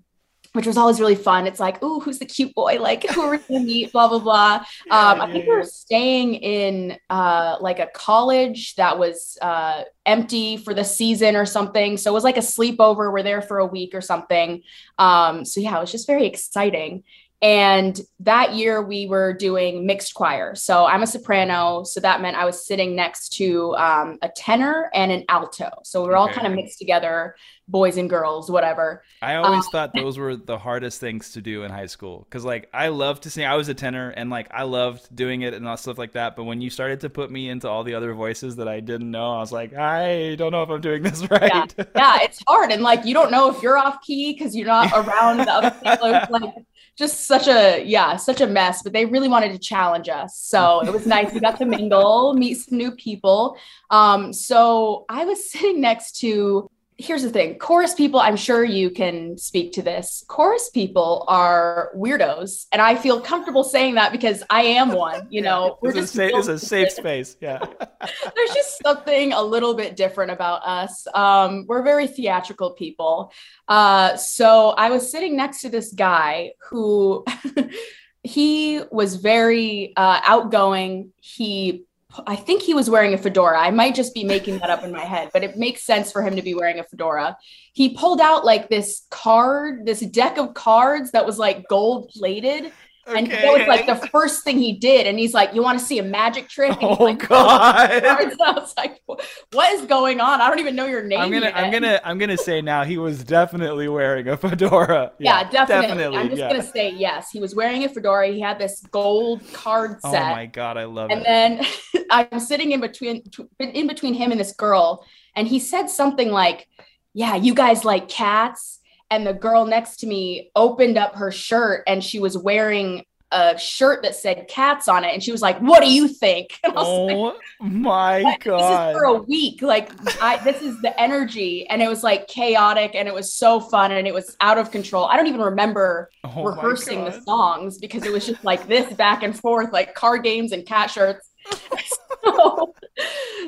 which 0.56 0.66
was 0.66 0.76
always 0.76 0.98
really 0.98 1.14
fun. 1.14 1.46
It's 1.46 1.60
like, 1.60 1.78
oh, 1.82 2.00
who's 2.00 2.18
the 2.18 2.26
cute 2.26 2.54
boy? 2.54 2.78
Like, 2.80 3.08
who 3.10 3.20
are 3.22 3.30
we 3.32 3.38
gonna 3.38 3.64
meet? 3.64 3.92
Blah 3.92 4.08
blah 4.08 4.18
blah. 4.18 4.64
Um, 4.90 5.20
I 5.20 5.30
think 5.30 5.46
we 5.46 5.52
were 5.54 5.64
staying 5.64 6.34
in 6.34 6.96
uh, 7.10 7.56
like 7.60 7.78
a 7.78 7.86
college 7.88 8.74
that 8.76 8.98
was 8.98 9.36
uh, 9.42 9.82
empty 10.06 10.56
for 10.56 10.74
the 10.74 10.84
season 10.84 11.36
or 11.36 11.44
something. 11.46 11.96
So 11.96 12.10
it 12.10 12.14
was 12.14 12.24
like 12.24 12.36
a 12.36 12.40
sleepover. 12.40 13.12
We're 13.12 13.22
there 13.22 13.42
for 13.42 13.58
a 13.58 13.66
week 13.66 13.94
or 13.94 14.00
something. 14.00 14.62
Um, 14.98 15.44
so 15.44 15.60
yeah, 15.60 15.76
it 15.76 15.80
was 15.80 15.92
just 15.92 16.06
very 16.06 16.26
exciting. 16.26 17.04
And 17.42 18.00
that 18.20 18.54
year 18.54 18.80
we 18.82 19.06
were 19.06 19.34
doing 19.34 19.84
mixed 19.86 20.14
choir. 20.14 20.54
So 20.54 20.86
I'm 20.86 21.02
a 21.02 21.06
soprano. 21.06 21.84
So 21.84 22.00
that 22.00 22.22
meant 22.22 22.36
I 22.36 22.46
was 22.46 22.66
sitting 22.66 22.96
next 22.96 23.34
to 23.36 23.76
um, 23.76 24.18
a 24.22 24.30
tenor 24.30 24.90
and 24.94 25.12
an 25.12 25.24
alto. 25.28 25.68
So 25.84 26.02
we 26.02 26.08
were 26.08 26.16
all 26.16 26.26
Okay. 26.28 26.36
kind 26.36 26.46
of 26.46 26.54
mixed 26.54 26.78
together 26.78 27.36
boys 27.68 27.96
and 27.96 28.08
girls, 28.08 28.50
whatever. 28.50 29.02
I 29.20 29.36
always 29.36 29.66
uh, 29.66 29.70
thought 29.70 29.94
those 29.94 30.18
were 30.18 30.36
the 30.36 30.58
hardest 30.58 31.00
things 31.00 31.32
to 31.32 31.40
do 31.40 31.64
in 31.64 31.70
high 31.70 31.86
school 31.86 32.26
because, 32.28 32.44
like, 32.44 32.68
I 32.72 32.88
loved 32.88 33.24
to 33.24 33.30
sing. 33.30 33.44
I 33.44 33.56
was 33.56 33.68
a 33.68 33.74
tenor, 33.74 34.10
and 34.10 34.30
like, 34.30 34.48
I 34.52 34.62
loved 34.62 35.14
doing 35.14 35.42
it 35.42 35.54
and 35.54 35.66
all 35.66 35.76
stuff 35.76 35.98
like 35.98 36.12
that. 36.12 36.36
But 36.36 36.44
when 36.44 36.60
you 36.60 36.70
started 36.70 37.00
to 37.00 37.10
put 37.10 37.30
me 37.30 37.48
into 37.48 37.68
all 37.68 37.84
the 37.84 37.94
other 37.94 38.14
voices 38.14 38.56
that 38.56 38.68
I 38.68 38.80
didn't 38.80 39.10
know, 39.10 39.32
I 39.32 39.40
was 39.40 39.52
like, 39.52 39.74
I 39.74 40.36
don't 40.36 40.52
know 40.52 40.62
if 40.62 40.70
I'm 40.70 40.80
doing 40.80 41.02
this 41.02 41.28
right. 41.30 41.74
Yeah, 41.76 41.84
yeah 41.94 42.18
it's 42.22 42.42
hard, 42.46 42.70
and 42.70 42.82
like, 42.82 43.04
you 43.04 43.14
don't 43.14 43.30
know 43.30 43.50
if 43.50 43.62
you're 43.62 43.78
off 43.78 44.00
key 44.02 44.32
because 44.32 44.54
you're 44.54 44.66
not 44.66 44.92
around 44.92 45.38
the 45.38 45.50
other 45.50 45.70
people. 45.70 46.26
Like, 46.30 46.54
just 46.96 47.26
such 47.26 47.46
a 47.46 47.84
yeah, 47.84 48.16
such 48.16 48.40
a 48.40 48.46
mess. 48.46 48.82
But 48.82 48.92
they 48.92 49.04
really 49.04 49.28
wanted 49.28 49.52
to 49.52 49.58
challenge 49.58 50.08
us, 50.08 50.38
so 50.38 50.80
it 50.80 50.92
was 50.92 51.06
nice. 51.06 51.32
We 51.32 51.40
got 51.40 51.58
to 51.58 51.66
mingle, 51.66 52.34
meet 52.34 52.54
some 52.54 52.78
new 52.78 52.92
people. 52.92 53.56
Um, 53.90 54.32
so 54.32 55.04
I 55.08 55.24
was 55.24 55.50
sitting 55.50 55.80
next 55.80 56.20
to 56.20 56.70
here's 56.98 57.22
the 57.22 57.30
thing. 57.30 57.58
Chorus 57.58 57.94
people 57.94 58.20
i'm 58.20 58.36
sure 58.36 58.64
you 58.64 58.90
can 58.90 59.36
speak 59.36 59.72
to 59.72 59.82
this. 59.82 60.24
Chorus 60.28 60.70
people 60.70 61.24
are 61.28 61.90
weirdos 61.94 62.66
and 62.72 62.80
i 62.80 62.94
feel 62.94 63.20
comfortable 63.20 63.64
saying 63.64 63.96
that 63.96 64.12
because 64.12 64.42
i 64.50 64.62
am 64.62 64.92
one 64.92 65.26
you 65.30 65.42
know? 65.42 65.78
We're 65.82 65.92
just 65.92 66.16
a, 66.18 66.34
it's 66.34 66.48
a 66.48 66.58
safe 66.58 66.92
space 66.92 67.36
yeah. 67.40 67.58
There's 68.34 68.54
just 68.54 68.82
something 68.82 69.32
a 69.32 69.42
little 69.42 69.74
bit 69.74 69.96
different 69.96 70.30
about 70.30 70.62
us. 70.64 71.06
Um, 71.14 71.64
we're 71.66 71.82
very 71.82 72.06
theatrical 72.06 72.72
people. 72.72 73.32
Uh, 73.68 74.16
so 74.16 74.70
i 74.70 74.90
was 74.90 75.10
sitting 75.10 75.36
next 75.36 75.60
to 75.62 75.68
this 75.68 75.92
guy 75.92 76.52
who 76.70 77.24
he 78.26 78.82
was 78.90 79.16
very 79.16 79.92
uh, 79.96 80.20
outgoing. 80.24 81.12
He 81.20 81.84
I 82.26 82.36
think 82.36 82.62
he 82.62 82.74
was 82.74 82.88
wearing 82.88 83.14
a 83.14 83.18
fedora. 83.18 83.58
I 83.58 83.70
might 83.70 83.94
just 83.94 84.14
be 84.14 84.24
making 84.24 84.58
that 84.58 84.70
up 84.70 84.84
in 84.84 84.92
my 84.92 85.04
head, 85.04 85.30
but 85.32 85.42
it 85.42 85.56
makes 85.56 85.82
sense 85.82 86.12
for 86.12 86.22
him 86.22 86.36
to 86.36 86.42
be 86.42 86.54
wearing 86.54 86.78
a 86.78 86.84
fedora. 86.84 87.36
He 87.72 87.94
pulled 87.94 88.20
out 88.20 88.44
like 88.44 88.68
this 88.68 89.06
card, 89.10 89.86
this 89.86 90.00
deck 90.00 90.38
of 90.38 90.54
cards 90.54 91.10
that 91.12 91.26
was 91.26 91.38
like 91.38 91.68
gold 91.68 92.10
plated 92.10 92.72
Okay. 93.08 93.18
And 93.20 93.30
that 93.30 93.52
was 93.52 93.68
like 93.68 93.86
the 93.86 94.08
first 94.08 94.42
thing 94.42 94.58
he 94.58 94.72
did. 94.72 95.06
And 95.06 95.16
he's 95.16 95.32
like, 95.32 95.54
You 95.54 95.62
want 95.62 95.78
to 95.78 95.84
see 95.84 96.00
a 96.00 96.02
magic 96.02 96.48
trick? 96.48 96.72
And 96.82 96.98
oh 96.98 97.04
like, 97.04 97.28
God. 97.28 97.90
I 98.04 98.34
was 98.52 98.74
like, 98.76 99.00
What 99.06 99.72
is 99.74 99.82
going 99.82 100.20
on? 100.20 100.40
I 100.40 100.48
don't 100.48 100.58
even 100.58 100.74
know 100.74 100.86
your 100.86 101.04
name. 101.04 101.20
I'm 101.20 101.30
gonna 101.30 101.46
yet. 101.46 101.56
I'm 101.56 101.70
gonna 101.70 102.00
I'm 102.02 102.18
gonna 102.18 102.36
say 102.36 102.60
now 102.60 102.82
he 102.82 102.98
was 102.98 103.22
definitely 103.22 103.88
wearing 103.88 104.28
a 104.28 104.36
fedora. 104.36 105.12
Yeah, 105.18 105.40
yeah 105.40 105.50
definitely. 105.50 105.86
definitely. 105.86 106.18
I'm 106.18 106.28
just 106.28 106.38
yeah. 106.38 106.50
gonna 106.50 106.62
say 106.62 106.90
yes. 106.90 107.30
He 107.30 107.38
was 107.38 107.54
wearing 107.54 107.84
a 107.84 107.88
fedora. 107.88 108.28
He 108.28 108.40
had 108.40 108.58
this 108.58 108.80
gold 108.90 109.40
card 109.52 109.98
oh 110.02 110.10
set. 110.10 110.22
Oh 110.22 110.34
my 110.34 110.46
god, 110.46 110.76
I 110.76 110.84
love 110.84 111.10
and 111.10 111.20
it. 111.20 111.26
And 111.26 111.60
then 111.60 112.04
I'm 112.10 112.40
sitting 112.40 112.72
in 112.72 112.80
between 112.80 113.22
in 113.60 113.86
between 113.86 114.14
him 114.14 114.32
and 114.32 114.40
this 114.40 114.52
girl, 114.52 115.06
and 115.36 115.46
he 115.46 115.60
said 115.60 115.88
something 115.88 116.30
like, 116.30 116.66
Yeah, 117.14 117.36
you 117.36 117.54
guys 117.54 117.84
like 117.84 118.08
cats 118.08 118.80
and 119.10 119.26
the 119.26 119.34
girl 119.34 119.66
next 119.66 119.98
to 119.98 120.06
me 120.06 120.50
opened 120.56 120.98
up 120.98 121.14
her 121.16 121.30
shirt 121.30 121.82
and 121.86 122.02
she 122.02 122.18
was 122.18 122.36
wearing 122.36 123.04
a 123.32 123.58
shirt 123.58 124.02
that 124.02 124.14
said 124.14 124.46
cats 124.48 124.86
on 124.86 125.04
it. 125.04 125.12
And 125.12 125.22
she 125.22 125.32
was 125.32 125.42
like 125.42 125.58
what 125.58 125.82
do 125.82 125.92
you 125.92 126.08
think? 126.08 126.58
Oh 126.78 127.06
like, 127.06 127.34
my 127.60 128.36
god 128.40 128.60
this 128.60 128.96
is 128.96 129.00
for 129.00 129.04
a 129.04 129.22
week. 129.22 129.62
Like 129.62 129.90
i 130.22 130.36
this 130.44 130.62
is 130.62 130.80
the 130.80 130.98
energy. 131.00 131.66
And 131.68 131.82
it 131.82 131.88
was 131.88 132.02
like 132.02 132.28
chaotic 132.28 132.94
and 132.94 133.08
it 133.08 133.14
was 133.14 133.32
so 133.32 133.60
fun 133.60 133.92
and 133.92 134.06
it 134.06 134.14
was 134.14 134.36
out 134.40 134.58
of 134.58 134.70
control. 134.70 135.06
I 135.06 135.16
don't 135.16 135.26
even 135.26 135.40
remember 135.40 136.10
oh 136.24 136.44
rehearsing 136.44 137.04
the 137.04 137.20
songs 137.22 137.78
because 137.78 138.04
it 138.04 138.12
was 138.12 138.26
just 138.26 138.44
like 138.44 138.66
this 138.68 138.92
back 138.94 139.22
and 139.22 139.38
forth 139.38 139.72
like 139.72 139.94
card 139.94 140.22
games 140.22 140.52
and 140.52 140.64
cat 140.66 140.90
shirts. 140.90 141.30
So, 142.24 142.74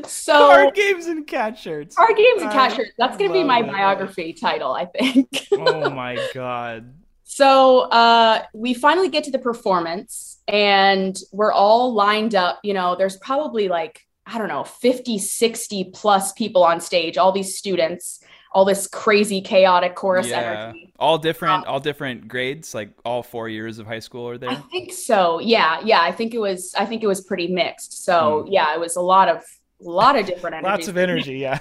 so 0.07 0.33
card 0.33 0.75
games 0.75 1.07
and 1.07 1.26
cat 1.26 1.59
shirts. 1.59 1.97
Card 1.97 2.17
games 2.17 2.43
and 2.43 2.50
cat 2.50 2.75
shirts. 2.75 2.93
That's 2.99 3.17
gonna 3.17 3.33
be 3.33 3.45
my 3.45 3.62
biography 3.62 4.33
title, 4.33 4.73
I 4.73 4.87
think. 4.87 5.49
oh 5.52 5.90
my 5.95 6.19
god. 6.35 6.95
So 7.25 7.81
uh, 7.81 8.43
we 8.55 8.73
finally 8.75 9.09
get 9.11 9.25
to 9.25 9.31
the 9.31 9.38
performance, 9.38 10.40
and 10.49 11.19
we're 11.33 11.52
all 11.52 11.93
lined 11.93 12.35
up. 12.35 12.61
You 12.62 12.75
know, 12.75 12.97
there's 12.97 13.17
probably 13.17 13.69
like 13.69 14.02
I 14.31 14.37
don't 14.37 14.49
know, 14.49 14.64
50, 14.64 15.19
60 15.19 15.90
plus 15.95 16.33
people 16.33 16.62
on 16.62 16.81
stage, 16.81 17.17
all 17.17 17.33
these 17.33 17.57
students, 17.57 18.23
all 18.52 18.67
this 18.67 18.87
crazy 18.87 19.40
chaotic 19.40 19.95
chorus 19.95 20.28
yeah. 20.28 20.38
energy. 20.38 20.93
All 20.99 21.17
different, 21.17 21.55
um, 21.55 21.64
all 21.67 21.81
different 21.81 22.28
grades, 22.28 22.75
like 22.75 22.90
all 23.07 23.23
four 23.23 23.49
years 23.49 23.78
of 23.78 23.87
high 23.87 24.00
school 24.00 24.28
are 24.28 24.37
there? 24.37 24.50
I 24.50 24.57
think 24.57 24.93
so. 24.93 25.38
Yeah. 25.38 25.81
Yeah. 25.83 26.02
I 26.02 26.12
think 26.12 26.35
it 26.35 26.38
was, 26.38 26.75
I 26.76 26.85
think 26.85 27.02
it 27.02 27.07
was 27.07 27.23
pretty 27.23 27.49
mixed. 27.49 28.05
So 28.05 28.45
mm. 28.45 28.49
yeah, 28.52 28.75
it 28.75 28.81
was 28.81 28.97
a 28.97 29.00
lot 29.00 29.28
of, 29.28 29.43
a 29.81 29.89
lot 29.89 30.19
of 30.19 30.27
different 30.27 30.57
energy. 30.57 30.71
Lots 30.71 30.89
of 30.89 30.97
energy, 30.97 31.39
yeah. 31.39 31.61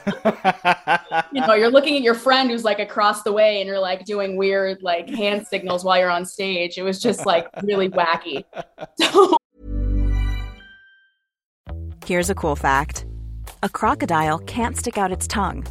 you 1.32 1.42
know, 1.42 1.54
you're 1.54 1.70
looking 1.70 1.96
at 1.96 2.02
your 2.02 2.16
friend 2.16 2.50
who's 2.50 2.64
like 2.64 2.80
across 2.80 3.22
the 3.24 3.32
way 3.32 3.62
and 3.62 3.68
you're 3.68 3.80
like 3.80 4.06
doing 4.06 4.38
weird 4.38 4.82
like 4.82 5.08
hand 5.08 5.46
signals 5.46 5.84
while 5.84 6.00
you're 6.00 6.10
on 6.10 6.26
stage. 6.26 6.78
It 6.78 6.84
was 6.84 7.00
just 7.00 7.26
like 7.26 7.48
really 7.62 7.90
wacky. 7.90 8.44
So 9.00 9.38
Here's 12.06 12.30
a 12.30 12.36
cool 12.36 12.56
fact. 12.56 13.06
A 13.64 13.70
crocodile 13.70 14.40
can't 14.40 14.78
stick 14.78 14.98
out 14.98 15.12
its 15.12 15.28
tongue. 15.28 15.68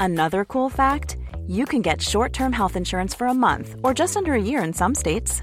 Another 0.00 0.44
cool 0.44 0.68
fact, 0.68 1.16
you 1.46 1.64
can 1.64 1.80
get 1.80 2.02
short-term 2.02 2.52
health 2.52 2.74
insurance 2.74 3.14
for 3.14 3.28
a 3.28 3.34
month 3.34 3.76
or 3.84 3.94
just 3.94 4.16
under 4.16 4.34
a 4.34 4.40
year 4.40 4.64
in 4.64 4.72
some 4.72 4.94
states. 4.94 5.42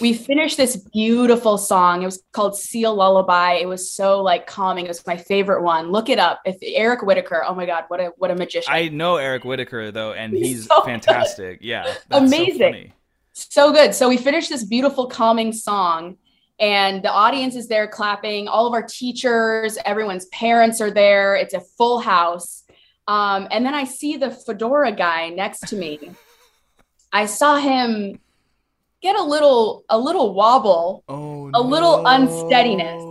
We 0.00 0.12
finished 0.12 0.56
this 0.58 0.76
beautiful 0.76 1.56
song. 1.56 2.02
It 2.02 2.06
was 2.06 2.22
called 2.32 2.56
Seal 2.56 2.94
Lullaby. 2.94 3.54
It 3.54 3.66
was 3.66 3.90
so 3.90 4.22
like 4.22 4.46
calming. 4.46 4.84
It 4.84 4.88
was 4.88 5.06
my 5.06 5.16
favorite 5.16 5.62
one. 5.62 5.90
Look 5.90 6.08
it 6.10 6.18
up. 6.18 6.40
If 6.44 6.56
Eric 6.62 7.02
Whitacre, 7.02 7.42
oh 7.46 7.54
my 7.54 7.64
God, 7.64 7.84
what 7.88 8.00
a 8.00 8.12
what 8.18 8.30
a 8.30 8.34
magician. 8.34 8.72
I 8.72 8.88
know 8.88 9.16
Eric 9.16 9.44
Whitacre 9.44 9.90
though, 9.90 10.12
and 10.12 10.34
he's, 10.34 10.46
He's 10.48 10.66
so 10.66 10.82
fantastic. 10.82 11.60
Yeah. 11.62 11.84
that's 11.84 12.04
so 12.10 12.18
Amazing. 12.26 12.58
funny. 12.58 12.92
so 13.32 13.72
good. 13.72 13.94
So 13.94 14.08
we 14.08 14.18
finished 14.18 14.50
this 14.50 14.64
beautiful, 14.64 15.06
calming 15.06 15.52
song, 15.52 16.18
and 16.60 17.02
the 17.02 17.10
audience 17.10 17.56
is 17.56 17.66
there 17.68 17.88
clapping. 17.88 18.48
All 18.48 18.66
of 18.66 18.74
our 18.74 18.82
teachers, 18.82 19.78
everyone's 19.84 20.26
parents 20.26 20.80
are 20.82 20.90
there. 20.90 21.36
It's 21.36 21.54
a 21.54 21.60
full 21.60 22.00
house. 22.00 22.64
Um, 23.08 23.48
and 23.50 23.64
then 23.64 23.72
I 23.74 23.84
see 23.84 24.16
the 24.18 24.30
fedora 24.30 24.92
guy 24.92 25.30
next 25.30 25.68
to 25.68 25.76
me. 25.76 26.10
I 27.12 27.26
saw 27.26 27.56
him 27.56 28.18
get 29.02 29.16
a 29.16 29.22
little, 29.22 29.84
a 29.88 29.98
little 29.98 30.34
wobble, 30.34 31.04
Oh, 31.08 31.50
a 31.54 31.60
little 31.62 32.02
unsteadiness. 32.06 33.02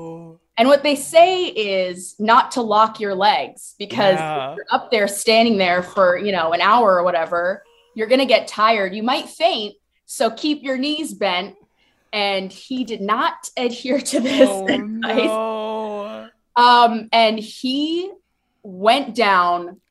And 0.58 0.68
what 0.70 0.84
they 0.84 0.96
say 0.96 1.46
is 1.48 2.15
not 2.20 2.51
to 2.51 2.62
lock 2.62 3.00
your 3.00 3.13
legs 3.13 3.75
because 3.77 4.18
Yeah. 4.20 4.56
you're 4.56 4.65
up 4.72 4.89
there 4.89 5.08
standing 5.08 5.58
there 5.58 5.84
for, 5.84 6.18
you 6.18 6.32
know, 6.32 6.54
an 6.54 6.62
hour 6.62 6.98
or 6.98 7.04
whatever, 7.04 7.63
you're 7.94 8.08
going 8.08 8.20
to 8.20 8.25
get 8.25 8.48
tired. 8.48 8.94
You 8.96 9.04
might 9.04 9.27
faint. 9.30 9.75
So 10.06 10.30
keep 10.32 10.63
your 10.63 10.77
knees 10.77 11.13
bent. 11.13 11.56
And 12.13 12.51
he 12.51 12.86
did 12.86 13.01
not 13.01 13.34
adhere 13.58 14.00
to 14.00 14.20
this 14.22 14.50
Oh, 14.50 14.68
advice. 14.68 15.30
no. 15.30 16.30
Um, 16.56 17.10
and 17.12 17.38
he 17.38 18.10
went 18.63 19.13
down 19.13 19.82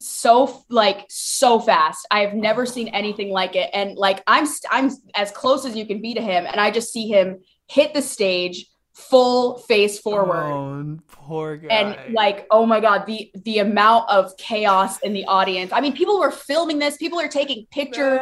so 0.00 0.64
like 0.68 1.06
so 1.08 1.60
fast. 1.60 2.06
I 2.10 2.20
have 2.20 2.34
never 2.34 2.66
seen 2.66 2.88
anything 2.88 3.30
like 3.30 3.54
it. 3.54 3.70
And 3.72 3.96
like 3.96 4.22
I'm 4.26 4.46
st- 4.46 4.72
I'm 4.72 4.90
as 5.14 5.30
close 5.30 5.64
as 5.64 5.76
you 5.76 5.86
can 5.86 6.00
be 6.00 6.14
to 6.14 6.22
him, 6.22 6.46
and 6.46 6.60
I 6.60 6.70
just 6.70 6.92
see 6.92 7.08
him 7.08 7.40
hit 7.68 7.94
the 7.94 8.02
stage 8.02 8.66
full 9.00 9.58
face 9.58 9.98
forward. 9.98 10.52
Oh, 10.52 10.98
poor 11.08 11.56
guy. 11.56 11.68
And 11.68 12.14
like, 12.14 12.46
oh 12.50 12.66
my 12.66 12.80
god, 12.80 13.06
the 13.06 13.30
the 13.44 13.58
amount 13.58 14.08
of 14.08 14.36
chaos 14.36 14.98
in 15.00 15.12
the 15.12 15.24
audience. 15.24 15.72
I 15.72 15.80
mean, 15.80 15.94
people 15.94 16.18
were 16.18 16.30
filming 16.30 16.78
this. 16.78 16.96
People 16.96 17.20
are 17.20 17.28
taking 17.28 17.66
pictures. 17.70 18.20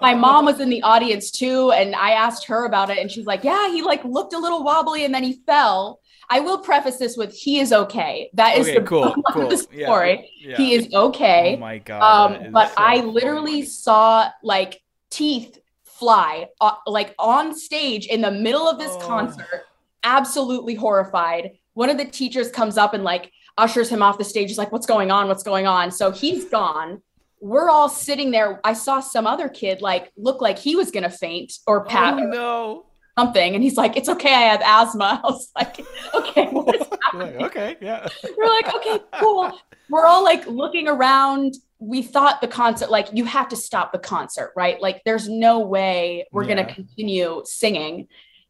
My 0.00 0.14
mom 0.14 0.44
was 0.44 0.60
in 0.60 0.68
the 0.68 0.82
audience 0.82 1.30
too, 1.30 1.72
and 1.72 1.94
I 1.94 2.12
asked 2.12 2.46
her 2.46 2.64
about 2.64 2.90
it, 2.90 2.98
and 2.98 3.10
she's 3.10 3.26
like, 3.26 3.44
"Yeah, 3.44 3.70
he 3.70 3.82
like 3.82 4.04
looked 4.04 4.34
a 4.34 4.38
little 4.38 4.62
wobbly, 4.62 5.04
and 5.04 5.14
then 5.14 5.22
he 5.22 5.40
fell." 5.46 6.00
I 6.34 6.40
will 6.40 6.58
preface 6.58 6.96
this 6.96 7.14
with 7.16 7.32
he 7.34 7.60
is 7.60 7.72
okay. 7.72 8.30
That 8.34 8.56
is 8.58 8.66
Okay, 8.68 8.78
the 8.78 8.84
cool, 8.86 9.14
cool. 9.32 9.48
the 9.48 9.58
story. 9.58 10.30
yeah. 10.40 10.56
He 10.56 10.72
is 10.74 10.88
okay. 11.06 11.56
Oh 11.56 11.60
my 11.60 11.78
god. 11.78 12.02
um, 12.02 12.52
but 12.52 12.68
so 12.68 12.74
I 12.78 12.98
funny. 13.00 13.10
literally 13.18 13.62
saw 13.64 14.30
like 14.42 14.80
teeth 15.10 15.58
fly 15.84 16.48
uh, 16.60 16.76
like 16.86 17.14
on 17.18 17.54
stage 17.54 18.06
in 18.06 18.20
the 18.22 18.30
middle 18.30 18.66
of 18.72 18.78
this 18.78 18.92
Oh. 18.94 19.06
concert. 19.12 19.62
Absolutely 20.04 20.74
horrified. 20.74 21.52
One 21.74 21.90
of 21.90 21.98
the 21.98 22.04
teachers 22.04 22.50
comes 22.50 22.76
up 22.76 22.92
and 22.94 23.04
like 23.04 23.30
ushers 23.58 23.88
him 23.88 24.02
off 24.02 24.18
the 24.18 24.24
stage. 24.24 24.48
He's 24.48 24.58
like, 24.58 24.72
"What's 24.72 24.86
going 24.86 25.10
on? 25.10 25.28
What's 25.28 25.42
going 25.42 25.66
on?" 25.66 25.90
So 25.90 26.10
he's 26.10 26.46
gone. 26.46 27.02
We're 27.40 27.68
all 27.70 27.88
sitting 27.88 28.30
there. 28.30 28.60
I 28.64 28.72
saw 28.72 29.00
some 29.00 29.26
other 29.26 29.48
kid 29.48 29.80
like 29.82 30.10
look 30.16 30.40
like 30.40 30.58
he 30.58 30.76
was 30.76 30.90
gonna 30.90 31.10
faint 31.10 31.52
or 31.66 31.84
pass 31.84 32.14
Oh 32.20 32.24
no. 32.26 32.86
Something, 33.18 33.54
and 33.54 33.62
he's 33.62 33.76
like, 33.76 33.96
"It's 33.96 34.08
okay, 34.08 34.34
I 34.34 34.52
have 34.52 34.62
asthma." 34.64 35.20
I 35.24 35.26
was 35.26 35.50
like, 35.56 35.80
"Okay, 36.14 36.48
what 36.48 36.74
is 36.74 36.86
You're 37.12 37.24
like, 37.24 37.40
okay, 37.40 37.76
yeah. 37.80 38.08
we're 38.36 38.48
like, 38.48 38.74
okay, 38.74 38.98
cool. 39.20 39.52
We're 39.90 40.06
all 40.06 40.24
like 40.24 40.46
looking 40.46 40.88
around. 40.88 41.54
We 41.78 42.02
thought 42.02 42.40
the 42.40 42.48
concert, 42.48 42.90
like, 42.90 43.08
you 43.12 43.24
have 43.24 43.48
to 43.48 43.56
stop 43.56 43.92
the 43.92 43.98
concert, 43.98 44.52
right? 44.56 44.80
Like, 44.80 45.02
there's 45.04 45.28
no 45.28 45.60
way 45.60 46.26
we're 46.32 46.44
going 46.44 46.64
to 46.64 46.72
continue 46.72 47.42
singing. 47.44 48.08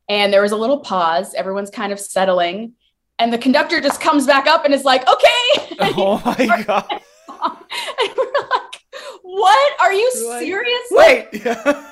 And 0.08 0.32
there 0.32 0.42
was 0.42 0.52
a 0.52 0.56
little 0.56 0.80
pause. 0.80 1.34
Everyone's 1.34 1.70
kind 1.70 1.92
of 1.92 1.98
settling. 1.98 2.74
And 3.18 3.32
the 3.32 3.38
conductor 3.38 3.80
just 3.80 4.00
comes 4.00 4.26
back 4.26 4.46
up 4.46 4.64
and 4.64 4.74
is 4.74 4.84
like, 4.84 5.02
okay. 5.08 5.76
Oh 5.80 6.20
my 6.24 6.64
god. 6.66 6.86
and 6.90 8.10
we're 8.16 8.48
like, 8.50 8.82
what? 9.22 9.80
Are 9.80 9.92
you 9.92 10.12
like, 10.28 10.42
serious? 10.42 10.88
Wait. 10.90 11.86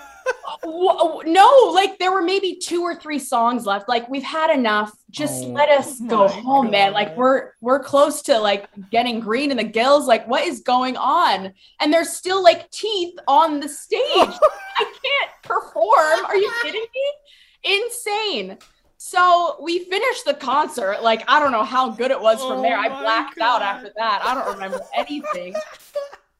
No, 0.64 1.72
like 1.74 1.98
there 1.98 2.12
were 2.12 2.22
maybe 2.22 2.56
two 2.56 2.82
or 2.82 2.94
three 2.94 3.18
songs 3.18 3.66
left. 3.66 3.88
Like 3.88 4.08
we've 4.08 4.22
had 4.22 4.50
enough. 4.50 4.92
Just 5.10 5.44
Oh 5.44 5.48
let 5.48 5.68
us 5.68 6.00
go 6.00 6.28
home, 6.28 6.70
man. 6.70 6.92
Like 6.92 7.16
we're 7.16 7.52
we're 7.60 7.80
close 7.80 8.22
to 8.22 8.38
like 8.38 8.68
getting 8.90 9.20
green 9.20 9.50
in 9.50 9.56
the 9.56 9.64
gills. 9.64 10.06
Like 10.06 10.26
what 10.28 10.42
is 10.44 10.60
going 10.60 10.96
on? 10.96 11.52
And 11.80 11.92
there's 11.92 12.10
still 12.10 12.42
like 12.42 12.70
teeth 12.70 13.18
on 13.26 13.60
the 13.60 13.68
stage. 13.68 14.00
I 14.14 14.84
can't 15.02 15.30
perform. 15.42 16.24
Are 16.24 16.36
you 16.36 16.52
kidding 16.62 16.84
me? 16.94 17.82
Insane. 17.84 18.58
So 18.96 19.56
we 19.62 19.84
finished 19.84 20.26
the 20.26 20.34
concert. 20.34 21.02
Like 21.02 21.24
I 21.28 21.40
don't 21.40 21.52
know 21.52 21.64
how 21.64 21.90
good 21.90 22.10
it 22.10 22.20
was 22.20 22.40
from 22.40 22.62
there. 22.62 22.76
Oh 22.76 22.80
I 22.80 22.88
blacked 22.88 23.38
God. 23.38 23.62
out 23.62 23.62
after 23.62 23.92
that. 23.96 24.22
I 24.24 24.34
don't 24.34 24.54
remember 24.54 24.80
anything. 24.94 25.54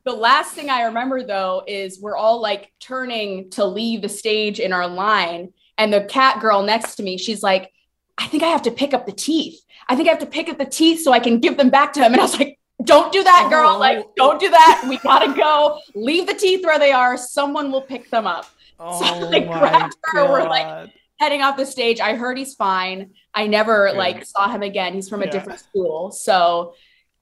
The 0.04 0.12
last 0.12 0.52
thing 0.52 0.70
I 0.70 0.82
remember 0.84 1.22
though 1.24 1.62
is 1.66 2.00
we're 2.00 2.16
all 2.16 2.40
like 2.40 2.72
turning 2.80 3.50
to 3.50 3.64
leave 3.64 4.02
the 4.02 4.08
stage 4.08 4.58
in 4.60 4.72
our 4.72 4.88
line. 4.88 5.52
And 5.78 5.92
the 5.92 6.04
cat 6.04 6.40
girl 6.40 6.62
next 6.62 6.96
to 6.96 7.02
me, 7.02 7.18
she's 7.18 7.42
like, 7.42 7.72
I 8.18 8.26
think 8.26 8.42
I 8.42 8.46
have 8.48 8.62
to 8.62 8.70
pick 8.70 8.92
up 8.94 9.06
the 9.06 9.12
teeth. 9.12 9.60
I 9.88 9.96
think 9.96 10.08
I 10.08 10.10
have 10.10 10.20
to 10.20 10.26
pick 10.26 10.48
up 10.48 10.58
the 10.58 10.64
teeth 10.66 11.02
so 11.02 11.12
I 11.12 11.20
can 11.20 11.40
give 11.40 11.56
them 11.56 11.70
back 11.70 11.92
to 11.94 12.00
him. 12.00 12.12
And 12.12 12.20
I 12.20 12.24
was 12.24 12.38
like, 12.38 12.58
don't 12.84 13.12
do 13.12 13.22
that, 13.22 13.48
girl. 13.50 13.72
Oh. 13.74 13.78
Like, 13.78 14.06
don't 14.16 14.40
do 14.40 14.50
that. 14.50 14.86
We 14.88 14.98
gotta 14.98 15.34
go. 15.34 15.78
Leave 15.94 16.26
the 16.26 16.34
teeth 16.34 16.64
where 16.64 16.78
they 16.78 16.92
are. 16.92 17.16
Someone 17.16 17.70
will 17.72 17.82
pick 17.82 18.10
them 18.10 18.26
up. 18.26 18.46
Oh 18.82 19.04
I 19.04 19.20
my 19.30 19.40
grabbed 19.40 19.94
her, 20.04 20.24
we're 20.26 20.48
like- 20.48 20.90
Heading 21.18 21.42
off 21.42 21.58
the 21.58 21.66
stage. 21.66 22.00
I 22.00 22.14
heard 22.14 22.38
he's 22.38 22.54
fine. 22.54 23.10
I 23.34 23.46
never 23.46 23.92
like 23.92 24.24
saw 24.24 24.48
him 24.48 24.62
again. 24.62 24.94
He's 24.94 25.06
from 25.06 25.20
a 25.20 25.26
Yeah. 25.26 25.32
different 25.32 25.60
school. 25.60 26.10
So 26.12 26.72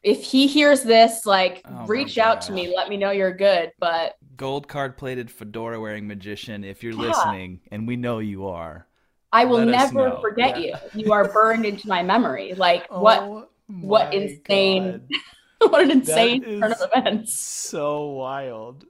if 0.03 0.23
he 0.23 0.47
hears 0.47 0.83
this, 0.83 1.27
like 1.27 1.63
Oh 1.65 1.87
reach 1.87 2.19
out 2.19 2.41
to 2.43 2.53
me, 2.53 2.73
let 2.75 2.89
me 2.89 2.97
know 2.97 3.11
you're 3.11 3.35
good. 3.37 3.73
But 3.79 4.15
gold 4.37 4.69
card 4.69 4.97
plated 4.97 5.31
fedora 5.31 5.81
wearing 5.81 6.07
magician 6.07 6.65
if 6.65 6.83
you're 6.83 6.93
Yeah. 6.93 7.09
listening 7.09 7.61
and 7.73 7.87
we 7.89 7.97
know 7.97 8.19
you 8.21 8.47
are 8.49 8.87
I 9.33 9.45
will 9.45 9.67
never 9.67 10.17
forget 10.23 10.59
Yeah. 10.59 10.79
you. 10.95 11.05
You 11.05 11.13
are 11.13 11.31
burned 11.33 11.67
into 11.67 11.87
my 11.89 12.03
memory. 12.03 12.55
Like 12.55 12.87
what 12.91 13.21
Oh 13.21 13.49
what 13.69 14.07
my 14.07 14.13
insane- 14.13 15.09
what 15.61 15.83
an 15.83 15.91
insane 15.91 16.41
That 16.41 16.61
turn 16.61 16.73
is 16.73 16.81
of 16.81 16.91
events. 16.97 17.39
so 17.41 18.07
wild 18.11 18.87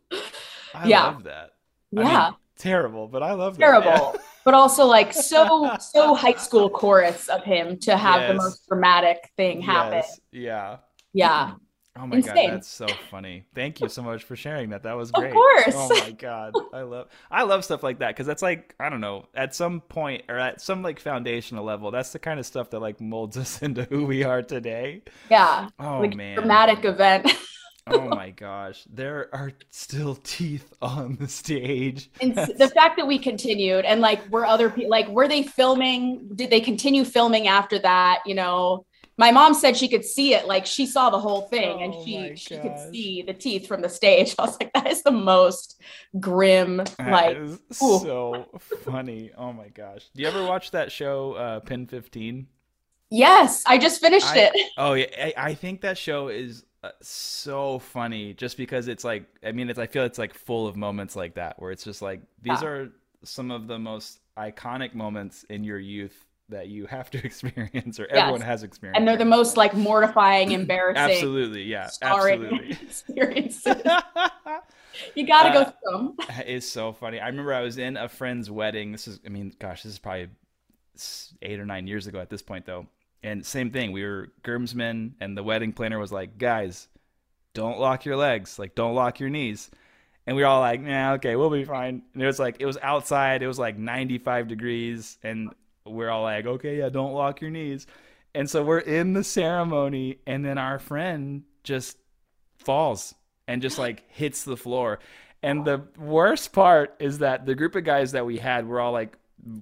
i 0.75 0.87
Yeah. 0.87 1.05
love 1.07 1.25
that 1.25 1.51
I 1.97 1.97
mean, 1.97 2.07
Yeah. 2.07 2.31
terrible 2.59 3.09
but 3.09 3.23
i 3.23 3.33
love 3.33 3.57
that 3.57 3.61
Terrible. 3.61 4.15
But 4.45 4.55
also 4.55 4.87
like 4.87 5.13
so 5.13 5.77
so 5.81 6.15
high 6.15 6.33
school 6.35 6.71
chorus 6.71 7.29
of 7.29 7.43
him 7.45 7.79
to 7.81 7.97
have 7.99 8.29
the 8.29 8.35
most 8.35 8.67
dramatic 8.69 9.31
thing 9.37 9.61
happen. 9.61 9.99
Yes. 9.99 10.21
yeah 10.33 10.77
Yeah. 11.13 11.53
oh 11.99 12.07
my 12.07 12.17
Insane. 12.17 12.35
god 12.35 12.55
that's 12.55 12.69
so 12.69 12.87
funny 13.11 13.45
thank 13.55 13.81
you 13.81 13.89
so 13.89 14.03
much 14.03 14.23
for 14.25 14.37
sharing 14.37 14.71
that 14.71 14.83
that 14.85 14.97
was 14.97 15.11
great. 15.11 15.29
Of 15.29 15.33
course. 15.35 15.75
oh 15.75 15.89
my 15.89 16.11
god 16.13 16.53
i 16.73 16.83
love 16.83 17.09
i 17.31 17.43
love 17.43 17.65
stuff 17.65 17.83
like 17.83 17.99
that 18.01 18.09
because 18.15 18.27
that's 18.27 18.43
like 18.43 18.75
i 18.79 18.89
don't 18.89 19.01
know 19.01 19.27
at 19.35 19.55
some 19.55 19.81
point 19.81 20.23
or 20.29 20.39
at 20.39 20.61
some 20.61 20.83
like 20.83 21.01
foundational 21.01 21.65
level 21.65 21.91
that's 21.91 22.13
the 22.13 22.19
kind 22.21 22.39
of 22.39 22.47
stuff 22.47 22.71
that 22.71 22.81
like 22.81 23.01
molds 23.01 23.37
us 23.37 23.63
into 23.63 23.85
who 23.85 24.05
we 24.05 24.23
are 24.23 24.43
today 24.43 25.03
Yeah. 25.31 25.69
oh 25.81 25.99
like 26.01 26.15
man 26.15 26.37
dramatic 26.37 26.85
event. 26.85 27.33
oh 27.91 28.07
my 28.07 28.29
gosh 28.31 28.85
there 28.93 29.31
are 29.33 29.51
still 29.71 30.15
teeth 30.17 30.75
on 30.83 31.17
the 31.17 31.27
stage 31.27 32.11
and 32.21 32.39
s- 32.39 32.53
the 32.59 32.69
fact 32.69 32.99
that 32.99 33.07
we 33.07 33.19
continued 33.19 33.87
and 33.87 34.03
like 34.03 34.21
were 34.29 34.45
other 34.45 34.69
people 34.69 34.91
like 34.91 35.09
were 35.09 35.27
they 35.27 35.43
filming 35.43 36.29
did 36.35 36.51
they 36.51 36.61
continue 36.61 37.03
filming 37.03 37.49
after 37.49 37.79
that 37.79 38.19
you 38.27 38.35
know 38.35 38.85
my 39.19 39.31
mom 39.33 39.53
said 39.55 39.77
she 39.77 39.89
could 39.89 40.05
see 40.05 40.35
it 40.35 40.47
like 40.47 40.65
she 40.67 40.87
saw 40.87 41.11
the 41.11 41.19
whole 41.19 41.43
thing 41.43 41.83
and 41.83 41.95
Oh 41.95 42.03
she 42.05 42.35
she 42.37 42.59
could 42.59 42.79
see 42.79 43.23
the 43.23 43.35
teeth 43.35 43.67
from 43.67 43.83
the 43.83 43.89
stage 43.89 44.35
i 44.39 44.43
was 44.43 44.57
like 44.61 44.73
that 44.73 44.87
is 44.91 45.03
the 45.03 45.11
most 45.11 45.81
grim 46.21 46.83
That 46.99 47.09
like 47.13 47.37
is 47.37 47.59
so 47.71 48.49
funny. 48.59 49.31
Oh 49.37 49.53
my 49.53 49.69
gosh. 49.69 50.09
Do 50.15 50.23
you 50.23 50.29
ever 50.29 50.43
watch 50.45 50.71
that 50.73 50.91
show, 50.93 51.33
uh, 51.35 51.61
PEN15? 51.61 52.47
yes 53.11 53.63
i 53.67 53.79
just 53.79 54.01
finished 54.01 54.27
I- 54.27 54.39
it 54.53 54.53
Oh 54.77 54.93
yeah, 54.95 55.07
I, 55.19 55.35
I 55.37 55.55
think 55.55 55.81
that 55.81 55.97
show 55.99 56.29
is 56.29 56.65
uh, 56.85 56.91
so 57.03 57.79
funny 57.79 58.35
just 58.35 58.57
because 58.57 58.87
it's 58.89 59.03
like 59.05 59.27
I 59.45 59.53
mean 59.53 59.69
it's 59.71 59.79
I 59.79 59.87
feel 59.87 60.05
it's 60.05 60.19
like 60.19 60.35
full 60.35 60.67
of 60.67 60.77
moments 60.77 61.17
like 61.17 61.35
that 61.35 61.61
where 61.61 61.71
it's 61.73 61.85
just 61.85 62.03
like 62.03 62.21
these 62.43 62.63
Yeah. 62.63 62.69
are 62.69 62.89
some 63.25 63.51
of 63.51 63.67
the 63.67 63.79
most 63.79 64.21
iconic 64.39 64.95
moments 64.95 65.45
in 65.51 65.65
your 65.65 65.79
youth 65.79 66.27
that 66.49 66.69
you 66.69 66.87
have 66.87 67.11
to 67.11 67.19
experience 67.25 68.01
or 68.01 68.07
everyone 68.07 68.41
has 68.41 68.63
experienced. 68.63 68.99
and 68.99 69.07
they're 69.07 69.17
the 69.17 69.25
most 69.25 69.57
like 69.57 69.75
mortifying 69.75 70.53
embarrassing 70.53 71.03
Absolutely, 71.03 71.63
yeah, 71.65 71.91
absolutely. 72.03 72.71
experiences 72.83 73.67
you 75.15 75.27
gotta 75.27 75.51
Uh, 75.51 75.65
go 75.65 75.71
through 75.71 76.15
them 76.17 76.17
It's 76.47 76.67
so 76.67 76.93
funny. 76.93 77.21
I 77.21 77.27
remember 77.29 77.53
I 77.55 77.61
was 77.61 77.79
in 77.79 77.97
a 77.97 78.09
friend's 78.09 78.51
wedding. 78.51 78.93
This 78.93 79.07
is, 79.09 79.21
I 79.25 79.29
mean, 79.29 79.53
gosh, 79.59 79.83
this 79.83 79.93
is 79.93 79.99
probably 79.99 80.29
eight 81.43 81.61
or 81.61 81.67
nine 81.67 81.87
years 81.87 82.07
ago 82.07 82.19
at 82.21 82.31
this 82.31 82.43
point, 82.43 82.67
though. 82.67 82.87
And 83.23 83.45
same 83.45 83.71
thing. 83.71 83.93
We 83.93 84.05
were 84.05 84.29
groomsmen, 84.43 85.17
and 85.21 85.37
the 85.37 85.43
wedding 85.43 85.73
planner 85.73 85.99
was 85.99 86.13
like, 86.13 86.39
"Guys, 86.39 86.89
don't 87.53 87.79
lock 87.81 88.05
your 88.05 88.17
legs. 88.17 88.59
Like, 88.61 88.75
don't 88.77 88.95
lock 88.95 89.19
your 89.21 89.29
knees." 89.29 89.71
And 90.27 90.37
we 90.37 90.43
were 90.43 90.49
all 90.49 90.61
like, 90.61 90.81
"Yeah, 90.85 91.13
okay, 91.15 91.35
we'll 91.35 91.51
be 91.51 91.65
fine." 91.65 92.03
And 92.15 92.23
it 92.23 92.27
was 92.27 92.39
like 92.39 92.57
it 92.61 92.67
was 92.67 92.79
outside. 92.81 93.43
It 93.43 93.49
was 93.49 93.59
like 93.59 93.77
95 93.77 94.47
degrees, 94.47 95.19
and 95.25 95.51
we're 95.91 96.11
all 96.11 96.23
like, 96.23 96.47
"Okay, 96.47 96.79
yeah, 96.79 96.89
don't 96.89 97.13
lock 97.13 97.41
your 97.41 97.51
knees." 97.51 97.87
And 98.35 98.49
so 98.49 98.63
we're 98.63 98.79
in 98.79 99.15
the 99.15 99.25
ceremony, 99.25 100.19
and 100.27 100.45
then 100.45 100.59
our 100.59 100.79
friend 100.79 101.45
just 101.65 101.97
falls 102.59 103.15
and 103.47 103.63
just 103.63 103.79
like 103.79 104.05
hits 104.09 104.45
the 104.45 104.57
floor. 104.57 104.99
And 105.43 105.65
the 105.65 105.83
worst 105.97 106.53
part 106.53 106.97
is 106.99 107.19
that 107.19 107.47
the 107.47 107.55
group 107.55 107.77
of 107.77 107.85
guys 107.85 108.13
that 108.13 108.27
we 108.27 108.39
had 108.39 108.67
were 108.67 108.81
all 108.81 108.93
like 108.93 109.17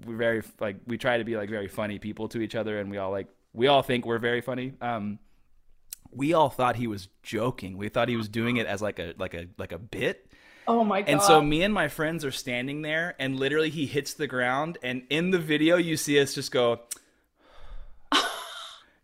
we're 0.06 0.16
very 0.16 0.42
like 0.58 0.76
we 0.86 0.96
try 0.98 1.18
to 1.18 1.24
be 1.24 1.36
like 1.36 1.50
very 1.50 1.68
funny 1.68 1.98
people 1.98 2.28
to 2.28 2.40
each 2.40 2.54
other 2.54 2.80
and 2.80 2.90
we 2.90 2.96
all 2.96 3.10
like 3.10 3.28
we 3.52 3.66
all 3.66 3.82
think 3.82 4.06
we're 4.06 4.18
very 4.18 4.40
funny. 4.40 4.72
Um 4.80 5.18
we 6.10 6.32
all 6.32 6.48
thought 6.48 6.76
he 6.76 6.86
was 6.86 7.08
joking. 7.22 7.76
We 7.76 7.90
thought 7.90 8.08
he 8.08 8.16
was 8.16 8.28
doing 8.28 8.56
it 8.56 8.66
as 8.66 8.80
like 8.80 8.98
a 8.98 9.14
like 9.18 9.34
a 9.34 9.46
like 9.58 9.72
a 9.72 9.78
bit. 9.78 10.32
Oh 10.68 10.84
my 10.84 11.02
god. 11.02 11.10
And 11.10 11.22
so 11.22 11.40
me 11.40 11.62
and 11.62 11.72
my 11.72 11.88
friends 11.88 12.24
are 12.24 12.32
standing 12.32 12.82
there 12.82 13.14
and 13.18 13.38
literally 13.38 13.70
he 13.70 13.86
hits 13.86 14.14
the 14.14 14.26
ground 14.26 14.78
and 14.82 15.02
in 15.10 15.30
the 15.30 15.38
video 15.38 15.76
you 15.76 15.96
see 15.96 16.20
us 16.20 16.34
just 16.34 16.50
go 16.50 16.80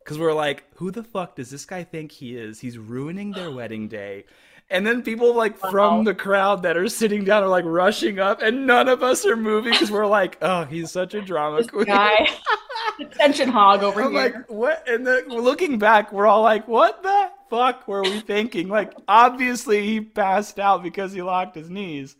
cuz 0.04 0.18
we're 0.18 0.32
like 0.32 0.64
who 0.76 0.90
the 0.90 1.02
fuck 1.02 1.36
does 1.36 1.50
this 1.50 1.64
guy 1.64 1.84
think 1.84 2.12
he 2.12 2.36
is? 2.36 2.60
He's 2.60 2.78
ruining 2.78 3.32
their 3.32 3.50
wedding 3.54 3.88
day. 3.88 4.24
And 4.72 4.86
then 4.86 5.02
people 5.02 5.34
like 5.34 5.62
wow. 5.62 5.70
from 5.70 6.04
the 6.04 6.14
crowd 6.14 6.62
that 6.62 6.78
are 6.78 6.88
sitting 6.88 7.24
down 7.24 7.42
are 7.42 7.48
like 7.48 7.66
rushing 7.66 8.18
up, 8.18 8.40
and 8.40 8.66
none 8.66 8.88
of 8.88 9.02
us 9.02 9.26
are 9.26 9.36
moving 9.36 9.72
because 9.72 9.90
we're 9.90 10.06
like, 10.06 10.38
oh, 10.40 10.64
he's 10.64 10.90
such 10.90 11.12
a 11.12 11.20
drama 11.20 11.58
this 11.58 11.66
queen. 11.66 11.84
Guy, 11.84 12.26
attention 13.00 13.50
hog 13.50 13.82
over 13.82 14.00
I'm 14.00 14.12
here. 14.12 14.22
Like 14.22 14.50
what? 14.50 14.88
And 14.88 15.06
then 15.06 15.28
looking 15.28 15.78
back, 15.78 16.10
we're 16.10 16.26
all 16.26 16.40
like, 16.40 16.66
what 16.68 17.02
the 17.02 17.30
fuck 17.52 17.86
were 17.86 18.02
we 18.02 18.20
thinking? 18.20 18.68
Like 18.68 18.94
obviously 19.06 19.86
he 19.86 20.00
passed 20.00 20.58
out 20.58 20.82
because 20.82 21.12
he 21.12 21.20
locked 21.20 21.54
his 21.54 21.68
knees. 21.68 22.16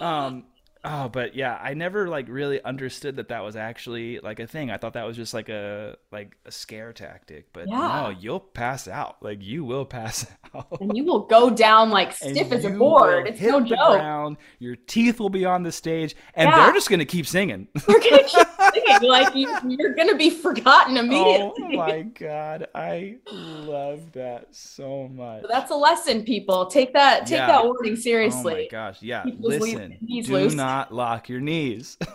Um, 0.00 0.46
Oh, 0.86 1.08
but 1.08 1.34
yeah, 1.34 1.58
I 1.62 1.72
never 1.72 2.08
like 2.08 2.26
really 2.28 2.62
understood 2.62 3.16
that 3.16 3.28
that 3.28 3.42
was 3.42 3.56
actually 3.56 4.20
like 4.20 4.38
a 4.38 4.46
thing. 4.46 4.70
I 4.70 4.76
thought 4.76 4.92
that 4.92 5.06
was 5.06 5.16
just 5.16 5.32
like 5.32 5.48
a 5.48 5.96
like 6.12 6.36
a 6.44 6.52
scare 6.52 6.92
tactic. 6.92 7.46
But 7.54 7.68
yeah. 7.68 7.78
no, 7.78 8.14
you'll 8.20 8.40
pass 8.40 8.86
out. 8.86 9.16
Like 9.22 9.42
you 9.42 9.64
will 9.64 9.84
pass 9.94 10.26
out, 10.54 10.80
and 10.82 10.94
you 10.94 11.04
will 11.04 11.20
go 11.20 11.48
down 11.48 11.88
like 11.88 12.12
stiff 12.12 12.52
as 12.52 12.66
a 12.66 12.70
board. 12.70 13.28
It's 13.28 13.40
no 13.40 13.62
joke. 13.62 13.78
Ground, 13.78 14.36
your 14.58 14.76
teeth 14.76 15.20
will 15.20 15.30
be 15.30 15.46
on 15.46 15.62
the 15.62 15.72
stage, 15.72 16.14
and 16.34 16.50
yeah. 16.50 16.64
they're 16.64 16.74
just 16.74 16.90
gonna 16.90 17.06
keep 17.06 17.26
singing. 17.26 17.66
They're 17.86 18.00
gonna 18.00 18.24
keep 18.24 18.46
singing. 18.74 19.08
like 19.08 19.34
you, 19.34 19.48
are 19.48 19.94
gonna 19.94 20.16
be 20.16 20.28
forgotten 20.28 20.98
oh 20.98 21.00
immediately. 21.00 21.76
Oh 21.78 21.86
my 21.86 22.02
god, 22.02 22.68
I 22.74 23.16
love 23.32 24.12
that 24.12 24.48
so 24.54 25.08
much. 25.08 25.42
So 25.42 25.48
that's 25.48 25.70
a 25.70 25.76
lesson, 25.76 26.24
people. 26.24 26.66
Take 26.66 26.92
that. 26.92 27.26
Take 27.26 27.38
yeah. 27.38 27.46
that 27.46 27.64
warning 27.64 27.96
seriously. 27.96 28.52
Oh 28.52 28.56
my 28.56 28.68
gosh, 28.70 29.02
yeah. 29.02 29.22
People's 29.22 29.60
Listen, 29.60 29.96
do 30.06 30.32
loose. 30.32 30.54
not 30.54 30.73
not 30.74 30.92
lock 30.92 31.28
your 31.28 31.40
knees. 31.40 31.96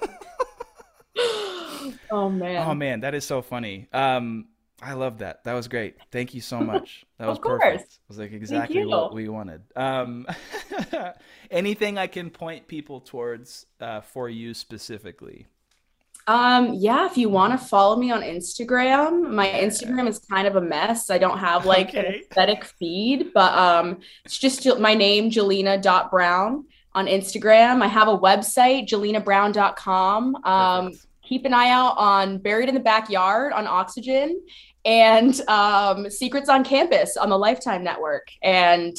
oh 2.11 2.29
man. 2.29 2.67
Oh 2.67 2.75
man, 2.75 3.01
that 3.01 3.15
is 3.15 3.25
so 3.25 3.41
funny. 3.41 3.87
Um 3.93 4.47
I 4.81 4.93
love 4.93 5.17
that. 5.17 5.43
That 5.43 5.53
was 5.53 5.67
great. 5.67 5.97
Thank 6.11 6.33
you 6.33 6.41
so 6.41 6.59
much. 6.71 7.05
That 7.17 7.27
was 7.27 7.39
perfect. 7.39 7.83
It 7.83 7.99
was 8.07 8.17
like 8.17 8.31
exactly 8.31 8.85
what 8.85 9.13
we 9.13 9.27
wanted. 9.27 9.61
Um, 9.75 10.25
anything 11.51 11.97
I 11.97 12.07
can 12.07 12.29
point 12.29 12.67
people 12.67 13.01
towards 13.01 13.65
uh, 13.81 13.99
for 13.99 14.29
you 14.29 14.53
specifically? 14.53 15.47
Um, 16.27 16.75
yeah, 16.75 17.07
if 17.07 17.17
you 17.17 17.27
want 17.27 17.59
to 17.59 17.65
follow 17.65 17.97
me 17.97 18.09
on 18.11 18.21
Instagram, 18.21 19.29
my 19.31 19.47
Instagram 19.47 20.07
is 20.07 20.19
kind 20.19 20.47
of 20.47 20.55
a 20.55 20.61
mess. 20.61 21.09
I 21.09 21.17
don't 21.17 21.39
have 21.39 21.65
like 21.65 21.89
okay. 21.89 21.99
an 21.99 22.13
aesthetic 22.13 22.63
feed, 22.63 23.33
but 23.33 23.53
um, 23.57 23.99
it's 24.23 24.37
just 24.37 24.65
my 24.79 24.93
name, 24.93 25.29
Jalina.brown 25.29 26.65
on 26.99 27.07
Instagram. 27.07 27.81
I 27.81 27.87
have 27.87 28.09
a 28.09 28.17
website, 28.17 28.87
JalinaBrown.com. 28.89 30.35
Um, 30.43 30.91
keep 31.23 31.45
an 31.45 31.53
eye 31.53 31.69
out 31.69 31.97
on 31.97 32.39
Buried 32.39 32.67
in 32.67 32.75
the 32.75 32.81
Backyard 32.81 33.53
on 33.53 33.65
Oxygen 33.67 34.41
and 34.83 35.39
um, 35.47 36.09
Secrets 36.09 36.49
on 36.49 36.63
Campus 36.63 37.15
on 37.15 37.29
the 37.29 37.37
Lifetime 37.37 37.85
Network. 37.85 38.27
And 38.43 38.97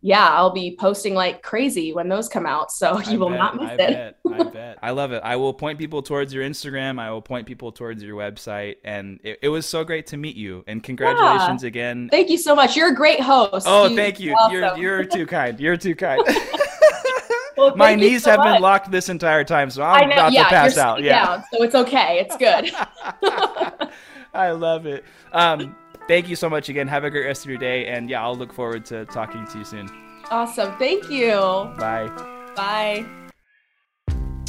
yeah, 0.00 0.30
I'll 0.30 0.50
be 0.50 0.76
posting 0.80 1.14
like 1.14 1.42
crazy 1.42 1.92
when 1.92 2.08
those 2.08 2.26
come 2.26 2.46
out. 2.46 2.72
So 2.72 2.98
you 3.00 3.12
I 3.12 3.16
will 3.18 3.28
bet, 3.28 3.38
not 3.38 3.56
miss 3.56 3.68
I 3.68 3.74
it. 3.74 3.78
Bet, 3.78 4.16
I 4.32 4.42
bet. 4.50 4.78
I 4.82 4.90
love 4.90 5.12
it. 5.12 5.20
I 5.22 5.36
will 5.36 5.52
point 5.52 5.78
people 5.78 6.02
towards 6.02 6.32
your 6.32 6.44
Instagram. 6.44 6.98
I 6.98 7.10
will 7.10 7.22
point 7.22 7.46
people 7.46 7.70
towards 7.70 8.02
your 8.02 8.16
website. 8.16 8.76
And 8.82 9.20
it, 9.22 9.40
it 9.42 9.48
was 9.50 9.66
so 9.66 9.84
great 9.84 10.06
to 10.08 10.16
meet 10.16 10.36
you. 10.36 10.64
And 10.66 10.82
congratulations 10.82 11.62
yeah. 11.62 11.68
again. 11.68 12.08
Thank 12.10 12.30
you 12.30 12.38
so 12.38 12.54
much. 12.54 12.76
You're 12.76 12.88
a 12.88 12.94
great 12.94 13.20
host. 13.20 13.66
Oh, 13.68 13.88
you, 13.88 13.96
thank 13.96 14.18
you. 14.18 14.32
Awesome. 14.32 14.52
You're, 14.52 14.76
you're 14.76 15.04
too 15.04 15.26
kind. 15.26 15.60
You're 15.60 15.76
too 15.76 15.94
kind. 15.94 16.22
Well, 17.62 17.76
My 17.76 17.94
knees 17.94 18.24
so 18.24 18.30
have 18.30 18.40
much. 18.40 18.54
been 18.54 18.62
locked 18.62 18.90
this 18.90 19.08
entire 19.08 19.44
time, 19.44 19.70
so 19.70 19.82
I'm 19.82 20.10
about 20.10 20.32
yeah, 20.32 20.44
to 20.44 20.48
pass 20.48 20.76
out. 20.76 21.02
Yeah, 21.02 21.24
down, 21.24 21.44
so 21.52 21.62
it's 21.62 21.74
okay. 21.74 22.18
It's 22.18 22.36
good. 22.36 22.72
I 24.34 24.50
love 24.50 24.86
it. 24.86 25.04
Um, 25.32 25.76
thank 26.08 26.28
you 26.28 26.34
so 26.34 26.50
much 26.50 26.68
again. 26.68 26.88
Have 26.88 27.04
a 27.04 27.10
great 27.10 27.26
rest 27.26 27.44
of 27.44 27.50
your 27.50 27.60
day, 27.60 27.86
and 27.86 28.10
yeah, 28.10 28.22
I'll 28.22 28.34
look 28.34 28.52
forward 28.52 28.84
to 28.86 29.04
talking 29.06 29.46
to 29.46 29.58
you 29.58 29.64
soon. 29.64 29.88
Awesome. 30.30 30.76
Thank 30.78 31.08
you. 31.08 31.36
Bye. 31.78 32.10
Bye. 32.56 33.06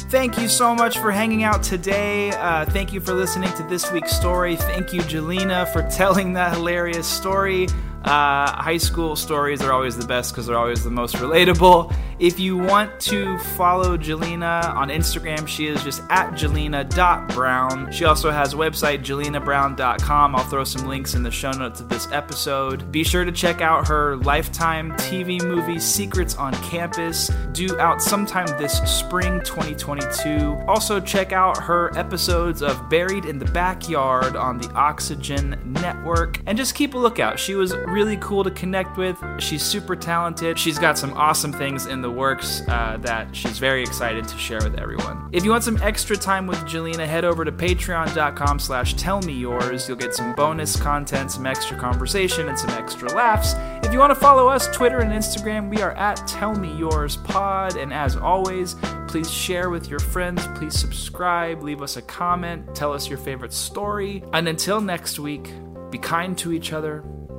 Thank 0.08 0.38
you 0.38 0.48
so 0.48 0.74
much 0.74 0.98
for 0.98 1.10
hanging 1.10 1.42
out 1.42 1.62
today. 1.62 2.30
Uh, 2.30 2.64
thank 2.66 2.92
you 2.92 3.00
for 3.00 3.14
listening 3.14 3.52
to 3.54 3.62
this 3.64 3.90
week's 3.90 4.12
story. 4.12 4.56
Thank 4.56 4.92
you, 4.92 5.00
Jalina, 5.02 5.66
for 5.72 5.82
telling 5.90 6.32
that 6.34 6.54
hilarious 6.54 7.06
story. 7.06 7.68
Uh, 8.04 8.52
high 8.52 8.76
school 8.76 9.16
stories 9.16 9.62
are 9.62 9.72
always 9.72 9.96
the 9.96 10.06
best 10.06 10.32
because 10.32 10.46
they're 10.46 10.58
always 10.58 10.84
the 10.84 10.90
most 10.90 11.14
relatable. 11.16 11.94
If 12.18 12.38
you 12.38 12.56
want 12.56 13.00
to 13.00 13.38
follow 13.38 13.96
Jalina 13.96 14.74
on 14.74 14.88
Instagram, 14.88 15.48
she 15.48 15.66
is 15.66 15.82
just 15.82 16.02
at 16.10 16.32
jalina.brown. 16.32 17.90
She 17.92 18.04
also 18.04 18.30
has 18.30 18.54
a 18.54 18.56
website, 18.56 19.04
jalinabrown.com. 19.04 20.36
I'll 20.36 20.44
throw 20.44 20.64
some 20.64 20.86
links 20.86 21.14
in 21.14 21.22
the 21.22 21.30
show 21.30 21.50
notes 21.50 21.80
of 21.80 21.88
this 21.88 22.06
episode. 22.12 22.92
Be 22.92 23.02
sure 23.04 23.24
to 23.24 23.32
check 23.32 23.60
out 23.60 23.88
her 23.88 24.16
Lifetime 24.16 24.92
TV 24.92 25.42
movie, 25.42 25.80
Secrets 25.80 26.36
on 26.36 26.54
Campus, 26.62 27.30
due 27.52 27.78
out 27.80 28.00
sometime 28.00 28.46
this 28.58 28.78
spring 28.82 29.40
2022. 29.40 30.62
Also, 30.68 31.00
check 31.00 31.32
out 31.32 31.56
her 31.56 31.96
episodes 31.98 32.62
of 32.62 32.88
Buried 32.88 33.24
in 33.24 33.38
the 33.38 33.46
Backyard 33.46 34.36
on 34.36 34.58
the 34.58 34.70
Oxygen 34.74 35.58
Network. 35.64 36.40
And 36.46 36.56
just 36.56 36.74
keep 36.74 36.94
a 36.94 36.98
lookout. 36.98 37.38
She 37.38 37.54
was 37.54 37.74
really 37.94 38.16
cool 38.16 38.42
to 38.42 38.50
connect 38.50 38.96
with. 38.96 39.16
She's 39.38 39.62
super 39.62 39.94
talented. 39.94 40.58
She's 40.58 40.80
got 40.80 40.98
some 40.98 41.14
awesome 41.14 41.52
things 41.52 41.86
in 41.86 42.02
the 42.02 42.10
works 42.10 42.60
uh, 42.66 42.98
that 43.02 43.34
she's 43.34 43.58
very 43.60 43.82
excited 43.82 44.26
to 44.26 44.36
share 44.36 44.60
with 44.64 44.80
everyone. 44.80 45.28
If 45.30 45.44
you 45.44 45.50
want 45.52 45.62
some 45.62 45.80
extra 45.80 46.16
time 46.16 46.48
with 46.48 46.58
Jalina, 46.60 47.06
head 47.06 47.24
over 47.24 47.44
to 47.44 47.52
patreon.com 47.52 48.58
slash 48.58 48.96
tellmeyours. 48.96 49.86
You'll 49.86 49.96
get 49.96 50.12
some 50.12 50.34
bonus 50.34 50.74
content, 50.74 51.30
some 51.30 51.46
extra 51.46 51.78
conversation, 51.78 52.48
and 52.48 52.58
some 52.58 52.70
extra 52.70 53.08
laughs. 53.14 53.54
If 53.86 53.92
you 53.92 54.00
want 54.00 54.10
to 54.10 54.18
follow 54.18 54.48
us, 54.48 54.66
Twitter 54.74 54.98
and 54.98 55.12
Instagram, 55.12 55.70
we 55.70 55.80
are 55.80 55.92
at 55.92 56.18
tellmeyoursPod. 56.18 57.80
And 57.80 57.92
as 57.94 58.16
always, 58.16 58.74
please 59.06 59.30
share 59.30 59.70
with 59.70 59.88
your 59.88 60.00
friends. 60.00 60.44
Please 60.56 60.76
subscribe, 60.76 61.62
leave 61.62 61.80
us 61.80 61.96
a 61.96 62.02
comment, 62.02 62.74
tell 62.74 62.92
us 62.92 63.08
your 63.08 63.18
favorite 63.18 63.52
story. 63.52 64.24
And 64.32 64.48
until 64.48 64.80
next 64.80 65.20
week, 65.20 65.52
be 65.90 65.98
kind 65.98 66.36
to 66.38 66.52
each 66.52 66.72
other, 66.72 67.04